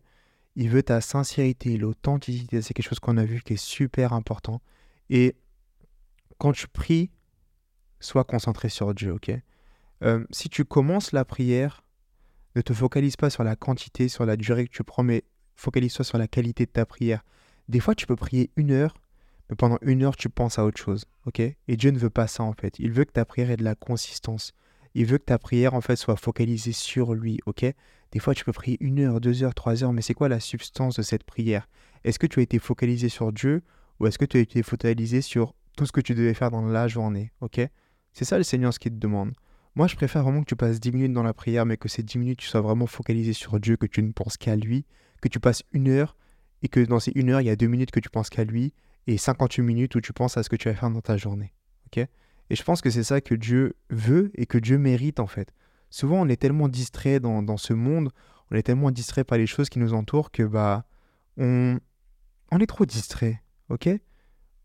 Il 0.55 0.69
veut 0.69 0.83
ta 0.83 0.99
sincérité, 0.99 1.77
l'authenticité, 1.77 2.61
c'est 2.61 2.73
quelque 2.73 2.87
chose 2.87 2.99
qu'on 2.99 3.17
a 3.17 3.25
vu 3.25 3.41
qui 3.41 3.53
est 3.53 3.63
super 3.63 4.13
important. 4.13 4.61
Et 5.09 5.35
quand 6.39 6.53
tu 6.53 6.67
pries, 6.67 7.11
sois 7.99 8.23
concentré 8.23 8.69
sur 8.69 8.93
Dieu, 8.95 9.13
ok? 9.13 9.31
Euh, 10.03 10.25
Si 10.31 10.49
tu 10.49 10.65
commences 10.65 11.11
la 11.11 11.23
prière, 11.23 11.83
ne 12.55 12.61
te 12.61 12.73
focalise 12.73 13.15
pas 13.15 13.29
sur 13.29 13.43
la 13.43 13.55
quantité, 13.55 14.07
sur 14.07 14.25
la 14.25 14.35
durée 14.35 14.67
que 14.67 14.73
tu 14.73 14.83
prends, 14.83 15.03
mais 15.03 15.23
focalise-toi 15.55 16.05
sur 16.05 16.17
la 16.17 16.27
qualité 16.27 16.65
de 16.65 16.71
ta 16.71 16.85
prière. 16.85 17.23
Des 17.69 17.79
fois, 17.79 17.95
tu 17.95 18.05
peux 18.05 18.15
prier 18.15 18.51
une 18.55 18.71
heure, 18.71 18.93
mais 19.49 19.55
pendant 19.55 19.77
une 19.81 20.03
heure, 20.03 20.15
tu 20.15 20.29
penses 20.29 20.59
à 20.59 20.65
autre 20.65 20.79
chose. 20.79 21.05
ok? 21.25 21.39
Et 21.39 21.77
Dieu 21.77 21.91
ne 21.91 21.99
veut 21.99 22.09
pas 22.09 22.27
ça, 22.27 22.43
en 22.43 22.53
fait. 22.53 22.79
Il 22.79 22.91
veut 22.91 23.05
que 23.05 23.11
ta 23.11 23.25
prière 23.25 23.51
ait 23.51 23.57
de 23.57 23.63
la 23.63 23.75
consistance. 23.75 24.53
Il 24.93 25.05
veut 25.05 25.17
que 25.17 25.25
ta 25.25 25.39
prière, 25.39 25.73
en 25.73 25.81
fait, 25.81 25.95
soit 25.95 26.17
focalisée 26.17 26.73
sur 26.73 27.13
lui. 27.13 27.39
ok? 27.45 27.65
Des 28.11 28.19
fois, 28.19 28.33
tu 28.33 28.43
peux 28.43 28.51
prier 28.51 28.77
une 28.81 28.99
heure, 28.99 29.21
deux 29.21 29.43
heures, 29.43 29.53
trois 29.53 29.83
heures, 29.83 29.93
mais 29.93 30.01
c'est 30.01 30.13
quoi 30.13 30.27
la 30.27 30.41
substance 30.41 30.95
de 30.97 31.01
cette 31.01 31.23
prière? 31.23 31.69
Est-ce 32.03 32.19
que 32.19 32.27
tu 32.27 32.39
as 32.39 32.43
été 32.43 32.59
focalisé 32.59 33.07
sur 33.07 33.31
Dieu 33.31 33.63
ou 33.99 34.07
est-ce 34.07 34.17
que 34.17 34.25
tu 34.25 34.37
as 34.37 34.41
été 34.41 34.63
focalisé 34.63 35.21
sur 35.21 35.53
tout 35.77 35.85
ce 35.85 35.91
que 35.91 36.01
tu 36.01 36.15
devais 36.15 36.33
faire 36.33 36.51
dans 36.51 36.65
la 36.65 36.87
journée 36.87 37.31
C'est 38.11 38.25
ça 38.25 38.37
le 38.37 38.43
Seigneur 38.43 38.73
ce 38.73 38.79
qu'il 38.79 38.91
te 38.91 38.97
demande. 38.97 39.31
Moi, 39.75 39.87
je 39.87 39.95
préfère 39.95 40.23
vraiment 40.23 40.41
que 40.41 40.47
tu 40.47 40.55
passes 40.55 40.79
10 40.79 40.91
minutes 40.91 41.13
dans 41.13 41.23
la 41.23 41.33
prière, 41.33 41.65
mais 41.65 41.77
que 41.77 41.87
ces 41.87 42.03
10 42.03 42.17
minutes, 42.17 42.39
tu 42.39 42.47
sois 42.47 42.61
vraiment 42.61 42.87
focalisé 42.87 43.31
sur 43.33 43.59
Dieu, 43.59 43.77
que 43.77 43.85
tu 43.85 44.03
ne 44.03 44.11
penses 44.11 44.35
qu'à 44.35 44.55
lui, 44.55 44.85
que 45.21 45.29
tu 45.29 45.39
passes 45.39 45.63
une 45.71 45.87
heure 45.87 46.17
et 46.61 46.67
que 46.67 46.81
dans 46.81 46.99
ces 46.99 47.11
une 47.15 47.29
heure, 47.29 47.41
il 47.41 47.47
y 47.47 47.49
a 47.49 47.55
deux 47.55 47.67
minutes 47.67 47.91
que 47.91 47.99
tu 47.99 48.09
penses 48.09 48.29
qu'à 48.29 48.43
lui 48.43 48.73
et 49.07 49.17
58 49.17 49.63
minutes 49.63 49.95
où 49.95 50.01
tu 50.01 50.13
penses 50.13 50.37
à 50.37 50.43
ce 50.43 50.49
que 50.49 50.55
tu 50.55 50.67
vas 50.67 50.75
faire 50.75 50.89
dans 50.89 51.01
ta 51.01 51.17
journée. 51.17 51.53
et 51.95 52.55
je 52.55 52.63
pense 52.63 52.81
que 52.81 52.89
c'est 52.89 53.03
ça 53.03 53.21
que 53.21 53.33
Dieu 53.33 53.75
veut 53.89 54.29
et 54.35 54.45
que 54.45 54.57
Dieu 54.57 54.77
mérite 54.77 55.19
en 55.19 55.27
fait. 55.27 55.53
Souvent, 55.89 56.21
on 56.21 56.27
est 56.27 56.35
tellement 56.35 56.67
distrait 56.67 57.19
dans, 57.19 57.41
dans 57.41 57.57
ce 57.57 57.73
monde, 57.73 58.11
on 58.51 58.55
est 58.55 58.63
tellement 58.63 58.91
distrait 58.91 59.23
par 59.23 59.37
les 59.37 59.47
choses 59.47 59.69
qui 59.69 59.79
nous 59.79 59.93
entourent 59.93 60.31
que 60.31 60.43
bah 60.43 60.85
on, 61.37 61.79
on 62.51 62.59
est 62.59 62.67
trop 62.67 62.85
distrait. 62.85 63.41
Ok? 63.69 63.89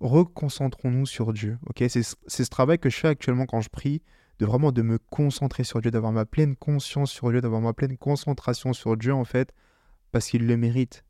Reconcentrons-nous 0.01 1.07
sur 1.07 1.33
Dieu. 1.33 1.59
Ok? 1.67 1.85
C'est 1.89 2.03
ce 2.03 2.51
travail 2.51 2.79
que 2.79 2.91
je 2.91 2.97
fais 2.97 3.09
actuellement 3.09 3.47
quand 3.47 3.61
je 3.61 3.69
prie 3.69 4.03
de 4.39 4.47
vraiment 4.47 4.73
de 4.73 4.83
me 4.83 4.99
concentrer 4.99 5.65
sur 5.65 5.81
Dieu, 5.81 5.91
d'avoir 5.91 6.13
ma 6.13 6.27
pleine 6.27 6.57
conscience 6.57 7.11
sur 7.11 7.31
Dieu, 7.31 7.41
d'avoir 7.41 7.61
ma 7.61 7.73
pleine 7.73 7.97
concentration 7.97 8.73
sur 8.73 8.97
Dieu 8.97 9.15
en 9.15 9.25
fait, 9.25 9.53
parce 10.13 10.29
qu'il 10.29 10.47
le 10.47 10.57
mérite. 10.57 11.05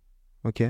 Ok? 0.45 0.63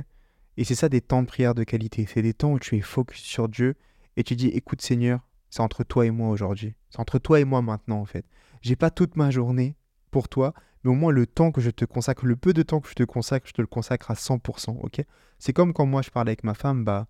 Et 0.56 0.64
c'est 0.64 0.75
ça 0.75 0.88
des 0.88 1.00
temps 1.00 1.22
de 1.22 1.26
prière 1.26 1.54
de 1.54 1.64
qualité. 1.64 2.06
C'est 2.06 2.22
des 2.22 2.32
temps 2.32 2.52
où 2.52 2.58
tu 2.58 2.76
es 2.76 2.80
focus 2.80 3.20
sur 3.20 3.48
Dieu 3.48 3.75
et 4.16 4.25
tu 4.25 4.36
dis 4.36 4.48
écoute 4.48 4.80
Seigneur, 4.80 5.20
c'est 5.50 5.60
entre 5.60 5.84
toi 5.84 6.06
et 6.06 6.10
moi 6.10 6.30
aujourd'hui. 6.30 6.75
C'est 6.90 7.00
entre 7.00 7.18
toi 7.18 7.40
et 7.40 7.44
moi 7.44 7.62
maintenant 7.62 8.00
en 8.00 8.06
fait. 8.06 8.25
J'ai 8.62 8.76
pas 8.76 8.90
toute 8.90 9.16
ma 9.16 9.30
journée 9.30 9.76
pour 10.10 10.28
toi, 10.28 10.54
mais 10.82 10.90
au 10.90 10.94
moins 10.94 11.12
le 11.12 11.26
temps 11.26 11.52
que 11.52 11.60
je 11.60 11.70
te 11.70 11.84
consacre, 11.84 12.25
le 12.25 12.36
peu 12.36 12.54
de 12.54 12.62
temps 12.62 12.80
que 12.80 12.88
je 12.88 12.94
te 12.94 13.02
consacre, 13.02 13.46
je 13.46 13.52
te 13.52 13.60
le 13.60 13.66
consacre 13.66 14.10
à 14.10 14.14
100%, 14.14 14.78
ok? 14.80 15.04
C'est 15.38 15.52
comme 15.52 15.75
quand 15.75 15.84
moi 15.84 16.00
je 16.00 16.10
parle 16.10 16.28
avec 16.28 16.42
ma 16.42 16.54
femme, 16.54 16.84
bah 16.84 17.06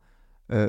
euh, 0.51 0.69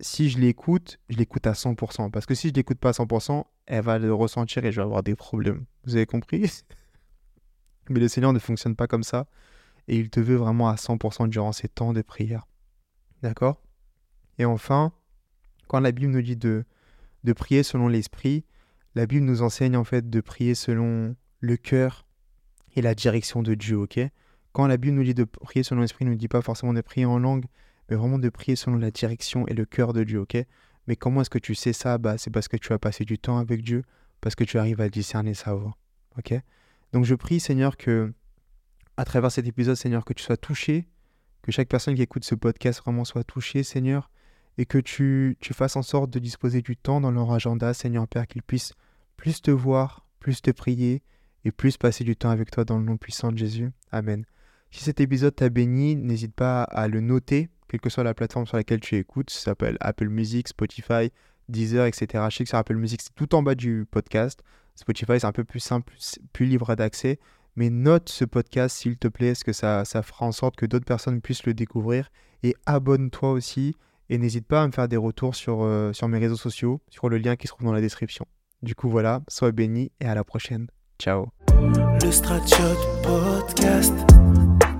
si 0.00 0.28
je 0.28 0.38
l'écoute, 0.38 0.98
je 1.08 1.16
l'écoute 1.16 1.46
à 1.46 1.52
100%. 1.52 2.10
Parce 2.10 2.26
que 2.26 2.34
si 2.34 2.48
je 2.48 2.54
l'écoute 2.54 2.78
pas 2.78 2.90
à 2.90 2.92
100%, 2.92 3.44
elle 3.66 3.82
va 3.82 3.98
le 3.98 4.12
ressentir 4.12 4.64
et 4.64 4.72
je 4.72 4.76
vais 4.76 4.84
avoir 4.84 5.02
des 5.02 5.14
problèmes. 5.14 5.64
Vous 5.84 5.96
avez 5.96 6.06
compris? 6.06 6.50
Mais 7.90 8.00
le 8.00 8.08
Seigneur 8.08 8.32
ne 8.32 8.38
fonctionne 8.38 8.76
pas 8.76 8.86
comme 8.86 9.02
ça. 9.02 9.26
Et 9.88 9.96
il 9.98 10.10
te 10.10 10.20
veut 10.20 10.36
vraiment 10.36 10.68
à 10.68 10.76
100% 10.76 11.28
durant 11.28 11.52
ces 11.52 11.68
temps 11.68 11.92
de 11.92 12.02
prière. 12.02 12.46
D'accord? 13.22 13.62
Et 14.38 14.44
enfin, 14.44 14.92
quand 15.68 15.80
la 15.80 15.92
Bible 15.92 16.12
nous 16.12 16.22
dit 16.22 16.36
de, 16.36 16.64
de 17.24 17.32
prier 17.32 17.62
selon 17.62 17.88
l'esprit, 17.88 18.44
la 18.94 19.06
Bible 19.06 19.24
nous 19.24 19.42
enseigne 19.42 19.76
en 19.76 19.84
fait 19.84 20.08
de 20.08 20.20
prier 20.20 20.54
selon 20.54 21.16
le 21.40 21.56
cœur 21.56 22.06
et 22.76 22.82
la 22.82 22.94
direction 22.94 23.42
de 23.42 23.54
Dieu, 23.54 23.76
ok? 23.76 24.00
Quand 24.52 24.66
la 24.66 24.76
Bible 24.76 24.96
nous 24.96 25.04
dit 25.04 25.14
de 25.14 25.24
prier 25.24 25.62
selon 25.62 25.80
l'esprit, 25.80 26.04
elle 26.04 26.10
ne 26.10 26.14
nous 26.14 26.18
dit 26.18 26.28
pas 26.28 26.42
forcément 26.42 26.72
de 26.72 26.80
prier 26.80 27.06
en 27.06 27.18
langue, 27.18 27.44
mais 27.88 27.96
vraiment 27.96 28.18
de 28.18 28.28
prier 28.28 28.56
selon 28.56 28.76
la 28.76 28.90
direction 28.90 29.46
et 29.46 29.54
le 29.54 29.64
cœur 29.64 29.92
de 29.92 30.04
Dieu, 30.04 30.20
ok? 30.20 30.36
Mais 30.86 30.96
comment 30.96 31.22
est-ce 31.22 31.30
que 31.30 31.38
tu 31.38 31.54
sais 31.54 31.72
ça? 31.72 31.98
Bah, 31.98 32.18
C'est 32.18 32.30
parce 32.30 32.48
que 32.48 32.56
tu 32.56 32.72
as 32.72 32.78
passé 32.78 33.04
du 33.04 33.18
temps 33.18 33.38
avec 33.38 33.62
Dieu, 33.62 33.84
parce 34.20 34.34
que 34.34 34.44
tu 34.44 34.58
arrives 34.58 34.80
à 34.80 34.88
discerner 34.88 35.34
sa 35.34 35.54
voix, 35.54 35.76
ok? 36.18 36.34
Donc 36.92 37.04
je 37.04 37.14
prie, 37.14 37.40
Seigneur, 37.40 37.76
que 37.76 38.12
à 38.96 39.04
travers 39.04 39.32
cet 39.32 39.46
épisode, 39.46 39.74
Seigneur, 39.74 40.04
que 40.04 40.12
tu 40.12 40.22
sois 40.22 40.36
touché, 40.36 40.86
que 41.42 41.52
chaque 41.52 41.68
personne 41.68 41.94
qui 41.94 42.02
écoute 42.02 42.24
ce 42.24 42.34
podcast 42.34 42.80
vraiment 42.82 43.04
soit 43.04 43.24
touchée, 43.24 43.62
Seigneur, 43.62 44.10
et 44.56 44.66
que 44.66 44.78
tu, 44.78 45.36
tu 45.40 45.52
fasses 45.52 45.76
en 45.76 45.82
sorte 45.82 46.10
de 46.10 46.18
disposer 46.18 46.62
du 46.62 46.76
temps 46.76 47.00
dans 47.00 47.10
leur 47.10 47.32
agenda, 47.32 47.74
Seigneur 47.74 48.06
Père, 48.06 48.26
qu'ils 48.26 48.42
puissent 48.42 48.72
plus 49.16 49.42
te 49.42 49.50
voir, 49.50 50.06
plus 50.20 50.42
te 50.42 50.50
prier 50.50 51.02
et 51.44 51.52
plus 51.52 51.76
passer 51.76 52.04
du 52.04 52.16
temps 52.16 52.30
avec 52.30 52.50
toi 52.50 52.64
dans 52.64 52.78
le 52.78 52.84
nom 52.84 52.96
puissant 52.96 53.32
de 53.32 53.38
Jésus. 53.38 53.70
Amen. 53.90 54.24
Si 54.70 54.82
cet 54.82 55.00
épisode 55.00 55.34
t'a 55.34 55.48
béni, 55.48 55.96
n'hésite 55.96 56.34
pas 56.34 56.62
à 56.62 56.88
le 56.88 57.00
noter 57.00 57.48
quelle 57.74 57.80
que 57.80 57.90
soit 57.90 58.04
la 58.04 58.14
plateforme 58.14 58.46
sur 58.46 58.56
laquelle 58.56 58.78
tu 58.78 58.94
écoutes, 58.94 59.30
ça 59.30 59.40
s'appelle 59.40 59.76
Apple 59.80 60.08
Music, 60.08 60.46
Spotify, 60.46 61.10
Deezer, 61.48 61.86
etc. 61.86 62.24
Je 62.30 62.36
sais 62.36 62.44
que 62.44 62.48
sur 62.48 62.58
Apple 62.58 62.76
Music, 62.76 63.02
c'est 63.02 63.14
tout 63.16 63.34
en 63.34 63.42
bas 63.42 63.56
du 63.56 63.84
podcast. 63.90 64.44
Spotify, 64.76 65.18
c'est 65.18 65.26
un 65.26 65.32
peu 65.32 65.42
plus 65.42 65.58
simple, 65.58 65.92
plus 66.32 66.46
libre 66.46 66.72
d'accès. 66.76 67.18
Mais 67.56 67.70
note 67.70 68.08
ce 68.08 68.24
podcast, 68.24 68.76
s'il 68.76 68.96
te 68.96 69.08
plaît, 69.08 69.28
est-ce 69.28 69.42
que 69.42 69.52
ça, 69.52 69.84
ça 69.84 70.02
fera 70.02 70.24
en 70.24 70.30
sorte 70.30 70.54
que 70.54 70.66
d'autres 70.66 70.84
personnes 70.84 71.20
puissent 71.20 71.46
le 71.46 71.54
découvrir. 71.54 72.12
Et 72.44 72.54
abonne-toi 72.64 73.32
aussi. 73.32 73.74
Et 74.08 74.18
n'hésite 74.18 74.46
pas 74.46 74.62
à 74.62 74.66
me 74.68 74.72
faire 74.72 74.86
des 74.86 74.96
retours 74.96 75.34
sur, 75.34 75.64
euh, 75.64 75.92
sur 75.92 76.06
mes 76.06 76.18
réseaux 76.18 76.36
sociaux, 76.36 76.80
sur 76.90 77.08
le 77.08 77.18
lien 77.18 77.34
qui 77.34 77.48
se 77.48 77.54
trouve 77.54 77.66
dans 77.66 77.72
la 77.72 77.80
description. 77.80 78.24
Du 78.62 78.76
coup, 78.76 78.88
voilà, 78.88 79.22
sois 79.26 79.50
béni 79.50 79.90
et 80.00 80.06
à 80.06 80.14
la 80.14 80.22
prochaine. 80.22 80.68
Ciao. 81.00 81.26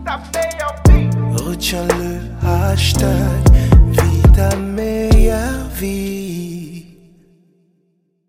Le. 0.07 0.44
Retiens 1.55 1.87
le 2.01 2.49
hashtag 2.49 3.09
Vie 3.93 4.33
ta 4.35 4.57
meilleure 4.57 5.69
vie 5.81 6.34